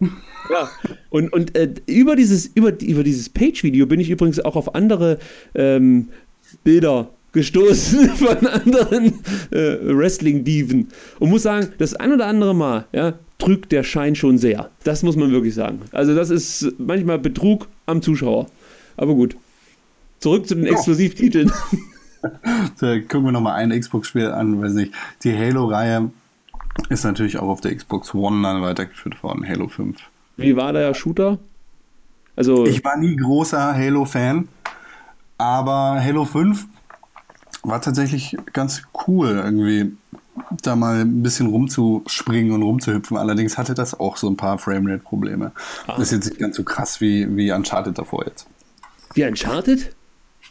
[0.00, 0.70] Ja,
[1.10, 5.18] und, und äh, über dieses, über, über dieses Page-Video bin ich übrigens auch auf andere
[5.54, 6.08] ähm,
[6.62, 9.06] Bilder gestoßen von anderen
[9.50, 10.88] äh, Wrestling-Diven
[11.18, 14.70] und muss sagen, das ein oder andere Mal ja, trügt der Schein schon sehr.
[14.84, 15.80] Das muss man wirklich sagen.
[15.92, 18.46] Also das ist manchmal Betrug am Zuschauer.
[18.96, 19.36] Aber gut.
[20.20, 21.52] Zurück zu den Exklusivtiteln.
[22.76, 24.60] So, gucken wir nochmal ein Xbox-Spiel an.
[24.60, 24.92] Weiß nicht.
[25.22, 26.10] Die Halo-Reihe
[26.88, 29.46] ist natürlich auch auf der Xbox One dann weitergeführt worden.
[29.46, 29.96] Halo 5.
[30.36, 31.38] Wie war der Shooter?
[32.34, 34.48] Also, Ich war nie großer Halo-Fan,
[35.38, 36.66] aber Halo 5
[37.62, 39.92] war tatsächlich ganz cool, irgendwie
[40.62, 43.16] da mal ein bisschen rumzuspringen und rumzuhüpfen.
[43.16, 45.52] Allerdings hatte das auch so ein paar Framerate-Probleme.
[45.86, 48.46] Das ist jetzt nicht ganz so krass wie, wie Uncharted davor jetzt.
[49.14, 49.94] wie Uncharted?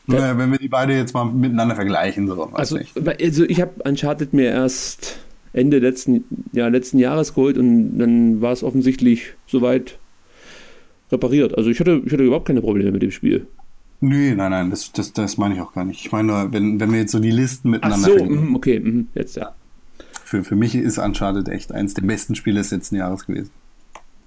[0.07, 2.79] Naja, wenn wir die beide jetzt mal miteinander vergleichen, so, weiß Also,
[3.19, 5.17] also ich habe Uncharted mir erst
[5.53, 9.97] Ende letzten, ja, letzten Jahres geholt und dann war es offensichtlich soweit
[11.11, 11.57] repariert.
[11.57, 13.47] Also ich hatte, ich hatte überhaupt keine Probleme mit dem Spiel.
[14.01, 16.05] Nee, nein, nein, das, das, das meine ich auch gar nicht.
[16.05, 18.79] Ich meine nur, wenn, wenn wir jetzt so die Listen miteinander Ach so, mm, okay,
[18.79, 19.53] mm, jetzt ja.
[20.26, 23.51] Für, für mich ist Uncharted echt eins der besten Spiele des letzten Jahres gewesen.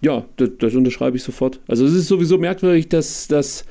[0.00, 1.58] Ja, das, das unterschreibe ich sofort.
[1.66, 3.64] Also es ist sowieso merkwürdig, dass, dass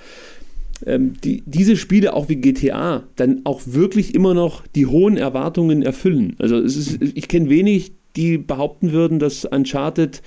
[0.86, 5.84] ähm, die, diese Spiele, auch wie GTA, dann auch wirklich immer noch die hohen Erwartungen
[5.84, 6.36] erfüllen.
[6.38, 10.22] Also es ist, ich kenne wenig, die behaupten würden, dass Uncharted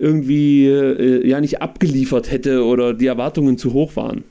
[0.00, 4.24] irgendwie äh, ja nicht abgeliefert hätte oder die Erwartungen zu hoch waren.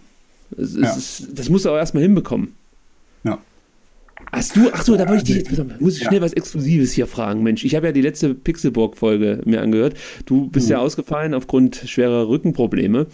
[0.58, 0.94] Es, ja.
[0.94, 2.56] ist, das musst du aber erstmal hinbekommen.
[4.32, 6.22] Hast du, ach so, da wollte ich dich jetzt, muss ich schnell ja.
[6.22, 7.66] was Exklusives hier fragen, Mensch.
[7.66, 9.96] Ich habe ja die letzte Pixelburg-Folge mir angehört.
[10.26, 10.74] Du bist mhm.
[10.74, 13.08] ja ausgefallen aufgrund schwerer Rückenprobleme.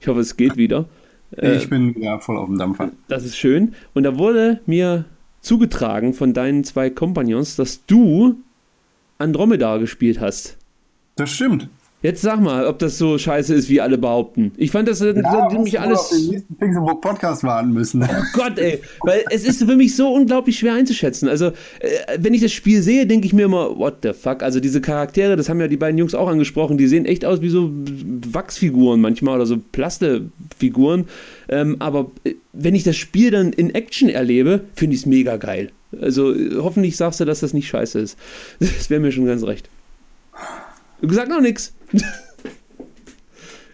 [0.00, 0.88] Ich hoffe, es geht wieder.
[1.32, 2.90] Ich äh, bin ja voll auf dem Dampfer.
[3.08, 3.74] Das ist schön.
[3.94, 5.04] Und da wurde mir
[5.40, 8.36] zugetragen von deinen zwei Kompagnons, dass du
[9.18, 10.56] Andromeda gespielt hast.
[11.16, 11.68] Das stimmt.
[12.02, 14.50] Jetzt sag mal, ob das so scheiße ist, wie alle behaupten.
[14.56, 16.00] Ich fand, das ja, nämlich alles.
[16.00, 18.02] Auf den nächsten Pixelbook Podcast warten müssen.
[18.02, 18.80] Oh Gott, ey.
[19.02, 21.28] Weil es ist für mich so unglaublich schwer einzuschätzen.
[21.28, 21.52] Also, äh,
[22.18, 24.42] wenn ich das Spiel sehe, denke ich mir immer, what the fuck?
[24.42, 27.40] Also, diese Charaktere, das haben ja die beiden Jungs auch angesprochen, die sehen echt aus
[27.40, 27.70] wie so
[28.32, 31.06] Wachsfiguren manchmal oder so Plastefiguren.
[31.48, 35.36] Ähm, aber äh, wenn ich das Spiel dann in Action erlebe, finde ich es mega
[35.36, 35.70] geil.
[36.00, 38.18] Also, hoffentlich sagst du, dass das nicht scheiße ist.
[38.58, 39.68] Das wäre mir schon ganz recht.
[41.02, 41.74] Du gesagt noch nichts.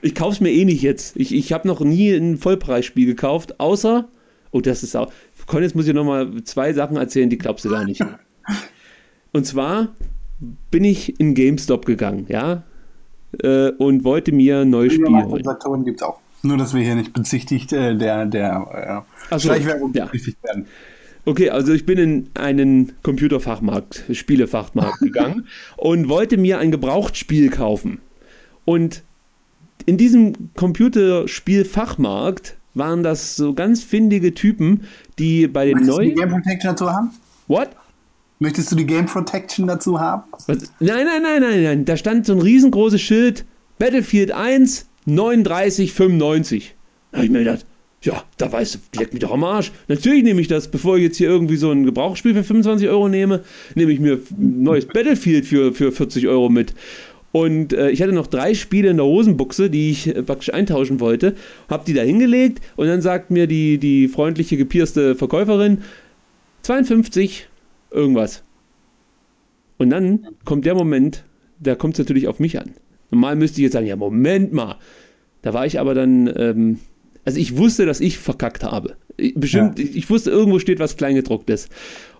[0.00, 1.16] Ich kauf's mir eh nicht jetzt.
[1.16, 4.06] Ich, ich habe noch nie ein Vollpreisspiel gekauft, außer.
[4.52, 5.12] Oh, das ist auch.
[5.46, 8.04] Con, jetzt muss ich noch mal zwei Sachen erzählen, die glaubst du gar nicht.
[9.32, 9.88] Und zwar
[10.70, 12.62] bin ich in GameStop gegangen, ja,
[13.42, 15.42] äh, und wollte mir ein neues Spiel holen.
[15.42, 16.20] Saturn gibt's auch.
[16.42, 19.58] Nur, dass wir hier nicht bezichtigt äh, der, der äh, so, ja.
[19.64, 20.66] werden.
[21.28, 28.00] Okay, also ich bin in einen Computerfachmarkt, Spielefachmarkt gegangen und wollte mir ein Gebrauchtspiel kaufen.
[28.64, 29.02] Und
[29.84, 34.84] in diesem Computerspielfachmarkt waren das so ganz findige Typen,
[35.18, 36.14] die bei den neuen.
[36.14, 37.10] Game Protection dazu haben?
[37.46, 37.68] What?
[38.38, 40.22] Möchtest du die Game Protection dazu haben?
[40.46, 40.72] Was?
[40.80, 41.84] Nein, nein, nein, nein, nein.
[41.84, 43.44] Da stand so ein riesengroßes Schild:
[43.78, 46.74] Battlefield 1, 3995.
[47.10, 47.66] Da habe ich mir gedacht,
[48.02, 49.72] ja, da weißt du, leck mich doch am Arsch.
[49.88, 53.08] Natürlich nehme ich das, bevor ich jetzt hier irgendwie so ein Gebrauchsspiel für 25 Euro
[53.08, 53.42] nehme,
[53.74, 56.74] nehme ich mir ein neues Battlefield für, für 40 Euro mit.
[57.32, 61.00] Und äh, ich hatte noch drei Spiele in der Hosenbuchse, die ich äh, praktisch eintauschen
[61.00, 61.34] wollte,
[61.68, 65.82] habe die da hingelegt und dann sagt mir die, die freundliche, gepierste Verkäuferin
[66.62, 67.48] 52
[67.90, 68.44] irgendwas.
[69.76, 71.24] Und dann kommt der Moment,
[71.60, 72.70] da kommt es natürlich auf mich an.
[73.10, 74.76] Normal müsste ich jetzt sagen, ja, Moment mal.
[75.42, 76.78] Da war ich aber dann ähm,
[77.28, 78.96] also ich wusste, dass ich verkackt habe.
[79.34, 79.84] Bestimmt, ja.
[79.84, 81.68] ich wusste, irgendwo steht was Kleingedrucktes.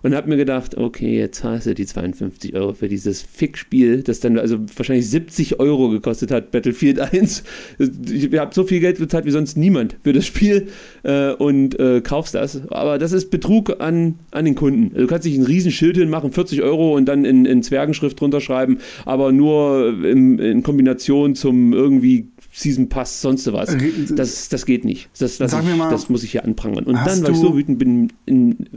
[0.03, 4.19] Und habe mir gedacht, okay, jetzt hast du die 52 Euro für dieses Fick-Spiel, das
[4.19, 7.43] dann also wahrscheinlich 70 Euro gekostet hat, Battlefield 1.
[7.79, 10.67] Ich habe so viel Geld bezahlt wie sonst niemand für das Spiel
[11.01, 12.69] äh, und äh, kaufst das.
[12.69, 14.91] Aber das ist Betrug an, an den Kunden.
[14.91, 18.41] Also du kannst dich ein Riesenschild hinmachen, 40 Euro und dann in, in Zwergenschrift drunter
[18.41, 22.27] schreiben, aber nur in, in Kombination zum irgendwie
[22.59, 23.73] Season Pass, sonst was.
[23.73, 25.09] Äh, das, das geht nicht.
[25.17, 26.83] Das, das, ich, mal, das muss ich hier anprangern.
[26.83, 28.67] Und dann, weil ich so wütend bin, in,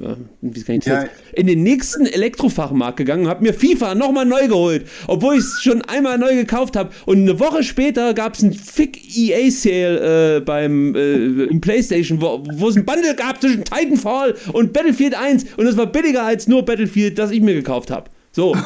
[0.64, 4.86] kann ich ja, in den nächsten Elektrofachmarkt gegangen und habe mir FIFA nochmal neu geholt.
[5.08, 6.90] Obwohl ich es schon einmal neu gekauft habe.
[7.06, 12.20] Und eine Woche später gab es einen Fick EA Sale äh, beim äh, im PlayStation,
[12.20, 15.46] wo, es ein Bundle gab zwischen Titanfall und Battlefield 1.
[15.56, 18.10] Und es war billiger als nur Battlefield, das ich mir gekauft habe.
[18.30, 18.56] So.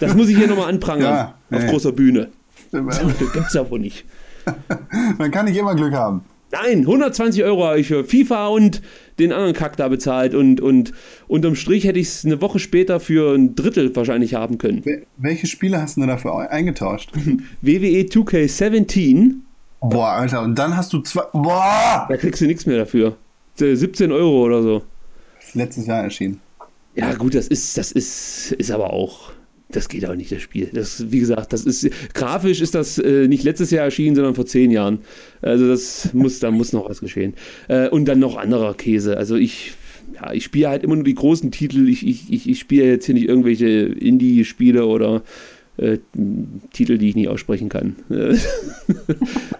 [0.00, 1.34] Das muss ich hier nochmal anprangern.
[1.50, 2.28] Ja, auf großer Bühne.
[2.70, 3.00] Das
[3.32, 4.04] gibt's ja wohl nicht.
[5.18, 6.22] Man kann nicht immer Glück haben.
[6.50, 8.80] Nein, 120 Euro habe ich für FIFA und
[9.18, 10.92] den anderen Kack da bezahlt und, und
[11.26, 14.82] unterm Strich hätte ich es eine Woche später für ein Drittel wahrscheinlich haben können.
[15.18, 17.12] Welche Spiele hast du dafür eingetauscht?
[17.60, 19.34] WWE 2K17.
[19.80, 21.22] Boah, Alter, und dann hast du zwei.
[21.32, 22.06] Boah!
[22.08, 23.16] Da kriegst du nichts mehr dafür.
[23.56, 24.82] 17 Euro oder so.
[25.52, 26.40] Letztes Jahr erschienen.
[26.94, 29.32] Ja, gut, das ist, das ist, ist aber auch
[29.70, 30.70] das geht auch nicht, das Spiel.
[30.72, 34.46] Das, wie gesagt, das ist grafisch ist das äh, nicht letztes Jahr erschienen, sondern vor
[34.46, 35.00] zehn Jahren.
[35.42, 37.34] Also das muss, da muss noch was geschehen.
[37.68, 39.16] Äh, und dann noch anderer Käse.
[39.18, 39.72] Also ich,
[40.14, 41.86] ja, ich spiele halt immer nur die großen Titel.
[41.88, 45.22] Ich, ich, ich, ich spiele jetzt hier nicht irgendwelche Indie-Spiele oder
[45.76, 45.98] äh,
[46.72, 47.96] Titel, die ich nicht aussprechen kann.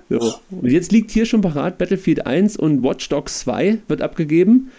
[0.08, 0.34] so.
[0.50, 4.70] Und jetzt liegt hier schon parat Battlefield 1 und Watch Dogs 2 wird abgegeben.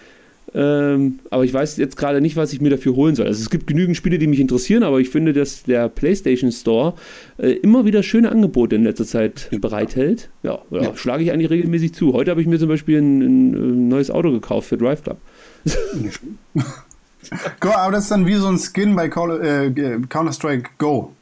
[0.54, 3.26] Ähm, aber ich weiß jetzt gerade nicht, was ich mir dafür holen soll.
[3.26, 6.94] Also es gibt genügend Spiele, die mich interessieren, aber ich finde, dass der PlayStation Store
[7.38, 10.30] äh, immer wieder schöne Angebote in letzter Zeit bereithält.
[10.42, 10.96] Ja, ja, ja.
[10.96, 12.12] schlage ich eigentlich regelmäßig zu.
[12.12, 15.18] Heute habe ich mir zum Beispiel ein, ein neues Auto gekauft für Drive Club.
[17.60, 21.12] Go, aber das ist dann wie so ein Skin bei Call, äh, Counter-Strike Go.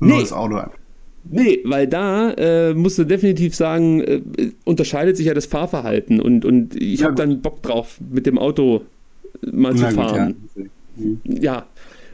[0.00, 0.14] Ein nee.
[0.14, 0.62] neues Auto.
[1.24, 4.22] Nee, weil da äh, musst du definitiv sagen, äh,
[4.64, 8.82] unterscheidet sich ja das Fahrverhalten und, und ich habe dann Bock drauf, mit dem Auto
[9.42, 10.36] mal zu fahren.
[10.54, 11.04] Gut, ja.
[11.04, 11.20] Mhm.
[11.24, 11.66] ja.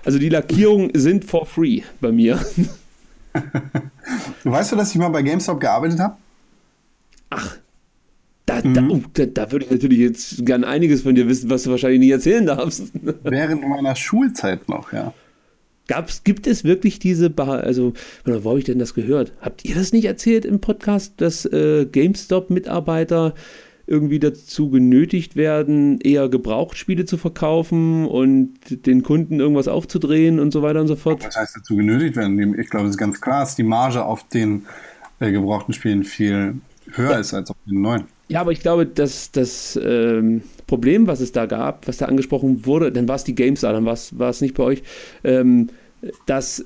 [0.05, 2.41] also die Lackierungen sind for free bei mir.
[4.45, 6.17] weißt du, dass ich mal bei GameStop gearbeitet habe?
[7.31, 7.57] Ach,
[8.47, 8.75] da, mhm.
[8.75, 11.71] da, oh, da, da, würde ich natürlich jetzt gern einiges von dir wissen, was du
[11.71, 12.93] wahrscheinlich nie erzählen darfst.
[13.25, 15.13] Während meiner Schulzeit noch, ja.
[15.89, 17.93] Gab's, gibt es wirklich diese, Bar also,
[18.25, 19.33] wo habe ich denn das gehört?
[19.41, 23.35] Habt ihr das nicht erzählt im Podcast, dass äh, GameStop-Mitarbeiter
[23.87, 30.63] irgendwie dazu genötigt werden, eher Gebrauchtspiele zu verkaufen und den Kunden irgendwas aufzudrehen und so
[30.63, 31.25] weiter und so fort?
[31.25, 32.59] Was heißt dazu genötigt werden?
[32.59, 34.67] Ich glaube, es ist ganz klar, dass die Marge auf den
[35.21, 36.57] äh, gebrauchten Spielen viel
[36.93, 37.19] höher ja.
[37.19, 38.05] ist als auf den neuen.
[38.29, 42.67] Ja, aber ich glaube, dass das ähm, Problem, was es da gab, was da angesprochen
[42.67, 43.95] wurde, dann war es die GameStar, dann war
[44.31, 44.83] es nicht bei euch,
[45.23, 45.69] ähm,
[46.27, 46.65] dass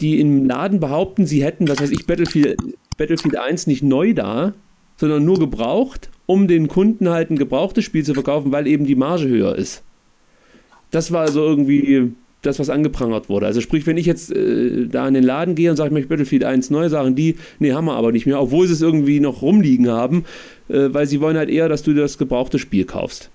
[0.00, 2.56] die im Laden behaupten, sie hätten, was weiß ich, Battlefield,
[2.96, 4.52] Battlefield 1 nicht neu da,
[4.96, 8.94] sondern nur gebraucht, um den Kunden halt ein gebrauchtes Spiel zu verkaufen, weil eben die
[8.94, 9.82] Marge höher ist.
[10.90, 12.12] Das war also irgendwie
[12.42, 13.46] das, was angeprangert wurde.
[13.46, 16.08] Also sprich, wenn ich jetzt äh, da in den Laden gehe und sage, ich möchte
[16.08, 19.20] Battlefield 1 neu, sagen die, nee, haben wir aber nicht mehr, obwohl sie es irgendwie
[19.20, 20.24] noch rumliegen haben,
[20.68, 23.30] äh, weil sie wollen halt eher, dass du das gebrauchte Spiel kaufst.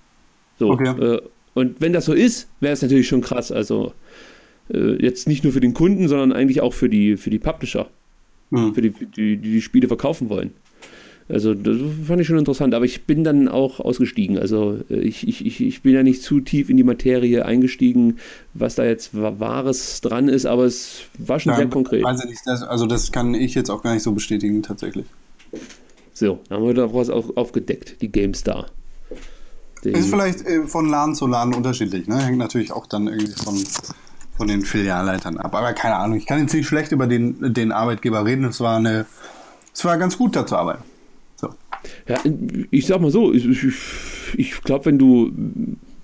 [0.58, 0.72] So.
[0.72, 0.90] Okay.
[0.90, 1.22] Äh,
[1.54, 3.52] und wenn das so ist, wäre es natürlich schon krass.
[3.52, 3.94] Also
[4.74, 7.88] äh, jetzt nicht nur für den Kunden, sondern eigentlich auch für die, für die Publisher,
[8.50, 8.74] mhm.
[8.74, 10.52] für die, die, die die Spiele verkaufen wollen.
[11.28, 14.38] Also das fand ich schon interessant, aber ich bin dann auch ausgestiegen.
[14.38, 18.18] Also äh, ich, ich, ich bin ja nicht zu tief in die Materie eingestiegen,
[18.54, 22.04] was da jetzt Wahres dran ist, aber es war schon ja, sehr konkret.
[22.04, 25.08] Weiß ich nicht, das, also das kann ich jetzt auch gar nicht so bestätigen tatsächlich.
[26.14, 28.68] So, dann haben wir da was auch aufgedeckt, die GameStar.
[29.84, 32.24] Den ist vielleicht äh, von Laden zu Laden unterschiedlich, ne?
[32.24, 33.64] Hängt natürlich auch dann irgendwie von,
[34.38, 35.56] von den Filialleitern ab.
[35.56, 38.46] Aber keine Ahnung, ich kann jetzt nicht schlecht über den, den Arbeitgeber reden.
[38.46, 39.06] Es war eine,
[39.74, 40.84] es war ganz gut da zu arbeiten.
[42.08, 42.22] Ja,
[42.72, 43.48] ich sag mal so, ich,
[44.38, 45.32] ich, glaube, wenn du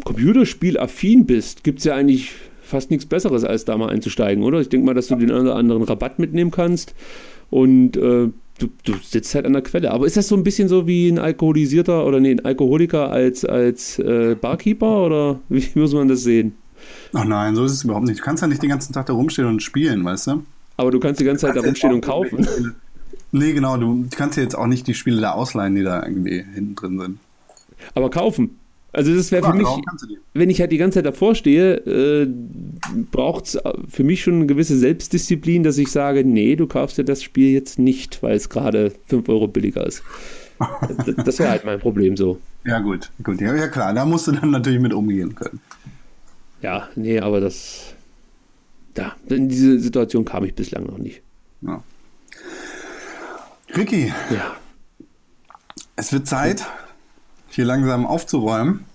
[0.03, 4.61] Computerspielaffin bist, gibt es ja eigentlich fast nichts Besseres, als da mal einzusteigen, oder?
[4.61, 6.95] Ich denke mal, dass du den oder anderen Rabatt mitnehmen kannst
[7.49, 8.29] und äh,
[8.59, 9.91] du, du, sitzt halt an der Quelle.
[9.91, 13.45] Aber ist das so ein bisschen so wie ein Alkoholisierter oder nee, ein Alkoholiker als,
[13.45, 16.55] als äh, Barkeeper oder wie muss man das sehen?
[17.13, 18.19] Ach nein, so ist es überhaupt nicht.
[18.19, 20.43] Du kannst ja nicht den ganzen Tag da rumstehen und spielen, weißt du?
[20.77, 22.47] Aber du kannst die ganze Zeit da rumstehen und kaufen.
[23.31, 26.43] Nee, genau, du kannst ja jetzt auch nicht die Spiele da ausleihen, die da irgendwie
[26.53, 27.19] hinten drin sind.
[27.95, 28.57] Aber kaufen.
[28.93, 29.67] Also das wäre ja, für mich,
[30.33, 32.27] wenn ich halt die ganze Zeit davor stehe, äh,
[33.09, 37.05] braucht es für mich schon eine gewisse Selbstdisziplin, dass ich sage, nee, du kaufst dir
[37.05, 40.03] das Spiel jetzt nicht, weil es gerade 5 Euro billiger ist.
[41.25, 42.39] das wäre halt mein Problem so.
[42.65, 45.61] Ja gut, gut, ja, ja klar, da musst du dann natürlich mit umgehen können.
[46.61, 47.93] Ja, nee, aber das,
[48.93, 51.21] da, in diese Situation kam ich bislang noch nicht.
[51.61, 51.81] Ja.
[53.75, 54.13] Ricky.
[54.29, 54.55] Ja.
[55.95, 56.65] Es wird Zeit,
[57.49, 58.85] hier langsam aufzuräumen.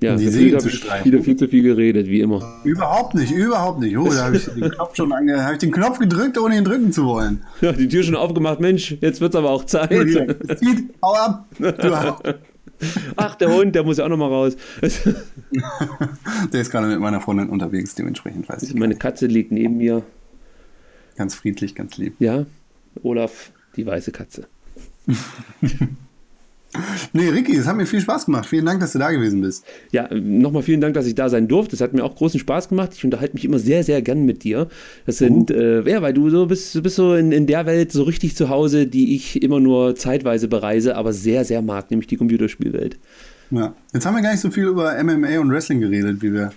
[0.00, 1.10] Ja, die Säge zu streichen.
[1.10, 2.60] Wieder viel zu viel geredet, wie immer.
[2.64, 3.96] Überhaupt nicht, überhaupt nicht.
[3.96, 6.64] Oh, da habe ich den Knopf schon ange hab ich den Knopf gedrückt, ohne ihn
[6.64, 7.42] drücken zu wollen.
[7.60, 8.60] Ja, die Tür schon aufgemacht.
[8.60, 9.90] Mensch, jetzt wird es aber auch Zeit.
[10.58, 11.48] Zieht, hau ab.
[13.16, 14.56] Ach, der Hund, der muss ja auch noch mal raus.
[16.52, 18.74] der ist gerade mit meiner Freundin unterwegs, dementsprechend weiß ich.
[18.74, 20.02] Meine Katze liegt neben mir.
[21.16, 22.16] Ganz friedlich, ganz lieb.
[22.18, 22.44] Ja,
[23.02, 24.46] Olaf, die weiße Katze.
[27.12, 28.46] Nee, Ricky, es hat mir viel Spaß gemacht.
[28.46, 29.64] Vielen Dank, dass du da gewesen bist.
[29.92, 31.76] Ja, nochmal vielen Dank, dass ich da sein durfte.
[31.76, 32.90] Es hat mir auch großen Spaß gemacht.
[32.94, 34.68] Ich unterhalte mich immer sehr, sehr gern mit dir.
[35.06, 35.54] Das sind, uh.
[35.54, 38.34] äh, ja, weil du so bist, du bist so in, in der Welt so richtig
[38.34, 42.98] zu Hause, die ich immer nur zeitweise bereise, aber sehr, sehr mag, nämlich die Computerspielwelt.
[43.50, 43.74] Ja.
[43.92, 46.52] Jetzt haben wir gar nicht so viel über MMA und Wrestling geredet, wie wir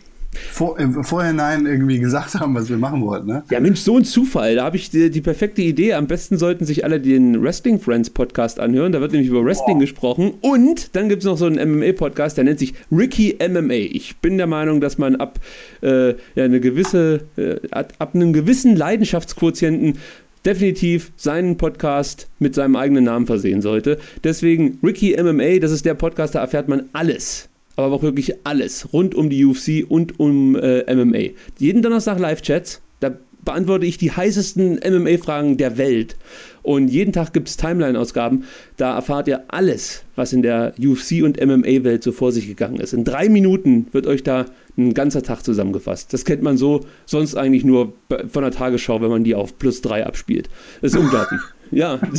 [0.51, 3.27] vor, im Vorhinein irgendwie gesagt haben, was wir machen wollten.
[3.27, 3.43] Ne?
[3.49, 4.55] Ja, Mensch, so ein Zufall.
[4.55, 5.93] Da habe ich die, die, perfekte Idee.
[5.93, 8.91] Am besten sollten sich alle den Wrestling Friends Podcast anhören.
[8.91, 9.81] Da wird nämlich über Wrestling oh.
[9.81, 10.33] gesprochen.
[10.41, 13.73] Und dann gibt es noch so einen MMA-Podcast, der nennt sich Ricky MMA.
[13.73, 15.39] Ich bin der Meinung, dass man ab,
[15.81, 19.97] äh, ja, eine gewisse, äh, ab einem gewissen Leidenschaftsquotienten
[20.45, 23.99] definitiv seinen Podcast mit seinem eigenen Namen versehen sollte.
[24.23, 28.91] Deswegen Ricky MMA, das ist der Podcast, da erfährt man alles aber auch wirklich alles
[28.91, 31.33] rund um die UFC und um äh, MMA.
[31.59, 33.11] Jeden Donnerstag Live-Chats, da
[33.45, 36.17] beantworte ich die heißesten MMA-Fragen der Welt.
[36.63, 38.43] Und jeden Tag gibt es Timeline-Ausgaben.
[38.75, 42.91] Da erfahrt ihr alles, was in der UFC- und MMA-Welt so vor sich gegangen ist.
[42.91, 44.47] In drei Minuten wird euch da
[44.77, 46.11] ein ganzer Tag zusammengefasst.
[46.11, 47.93] Das kennt man so sonst eigentlich nur
[48.27, 50.49] von der Tagesschau, wenn man die auf plus drei abspielt.
[50.81, 51.39] Das ist unglaublich.
[51.71, 51.99] ja.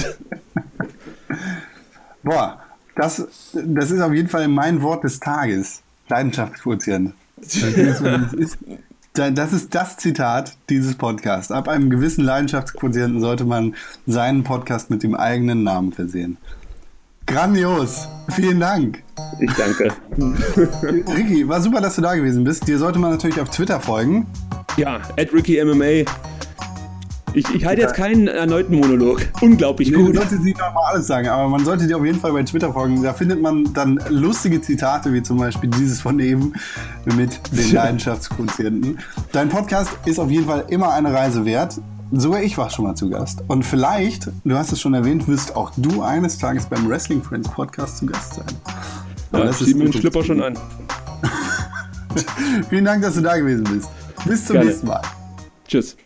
[2.22, 2.60] Boah,
[2.98, 5.82] das, das ist auf jeden Fall mein Wort des Tages.
[6.08, 7.14] Leidenschaftsquotient.
[9.14, 11.52] Das ist das Zitat dieses Podcasts.
[11.52, 13.76] Ab einem gewissen Leidenschaftsquotienten sollte man
[14.06, 16.38] seinen Podcast mit dem eigenen Namen versehen.
[17.26, 18.08] Grandios.
[18.30, 19.02] Vielen Dank.
[19.38, 19.92] Ich danke.
[21.14, 22.66] Ricky, war super, dass du da gewesen bist.
[22.66, 24.26] Dir sollte man natürlich auf Twitter folgen.
[24.76, 26.10] Ja, at Ricky MMA.
[27.38, 29.20] Ich, ich halte jetzt keinen erneuten Monolog.
[29.40, 30.06] Unglaublich nee, gut.
[30.06, 32.72] Man sollte sie nochmal alles sagen, aber man sollte dir auf jeden Fall bei Twitter
[32.72, 33.00] folgen.
[33.00, 36.52] Da findet man dann lustige Zitate, wie zum Beispiel dieses von eben
[37.16, 38.98] mit den Leidenschaftsquotienten.
[39.30, 41.80] Dein Podcast ist auf jeden Fall immer eine Reise wert.
[42.10, 43.44] Sogar ich war schon mal zu Gast.
[43.46, 47.48] Und vielleicht, du hast es schon erwähnt, wirst auch du eines Tages beim Wrestling Friends
[47.48, 48.46] Podcast zu Gast sein.
[49.30, 50.58] Aber ja, das ist mir den Schlipper schon an.
[52.68, 53.88] Vielen Dank, dass du da gewesen bist.
[54.26, 54.70] Bis zum Gerne.
[54.70, 55.02] nächsten Mal.
[55.68, 55.96] Tschüss.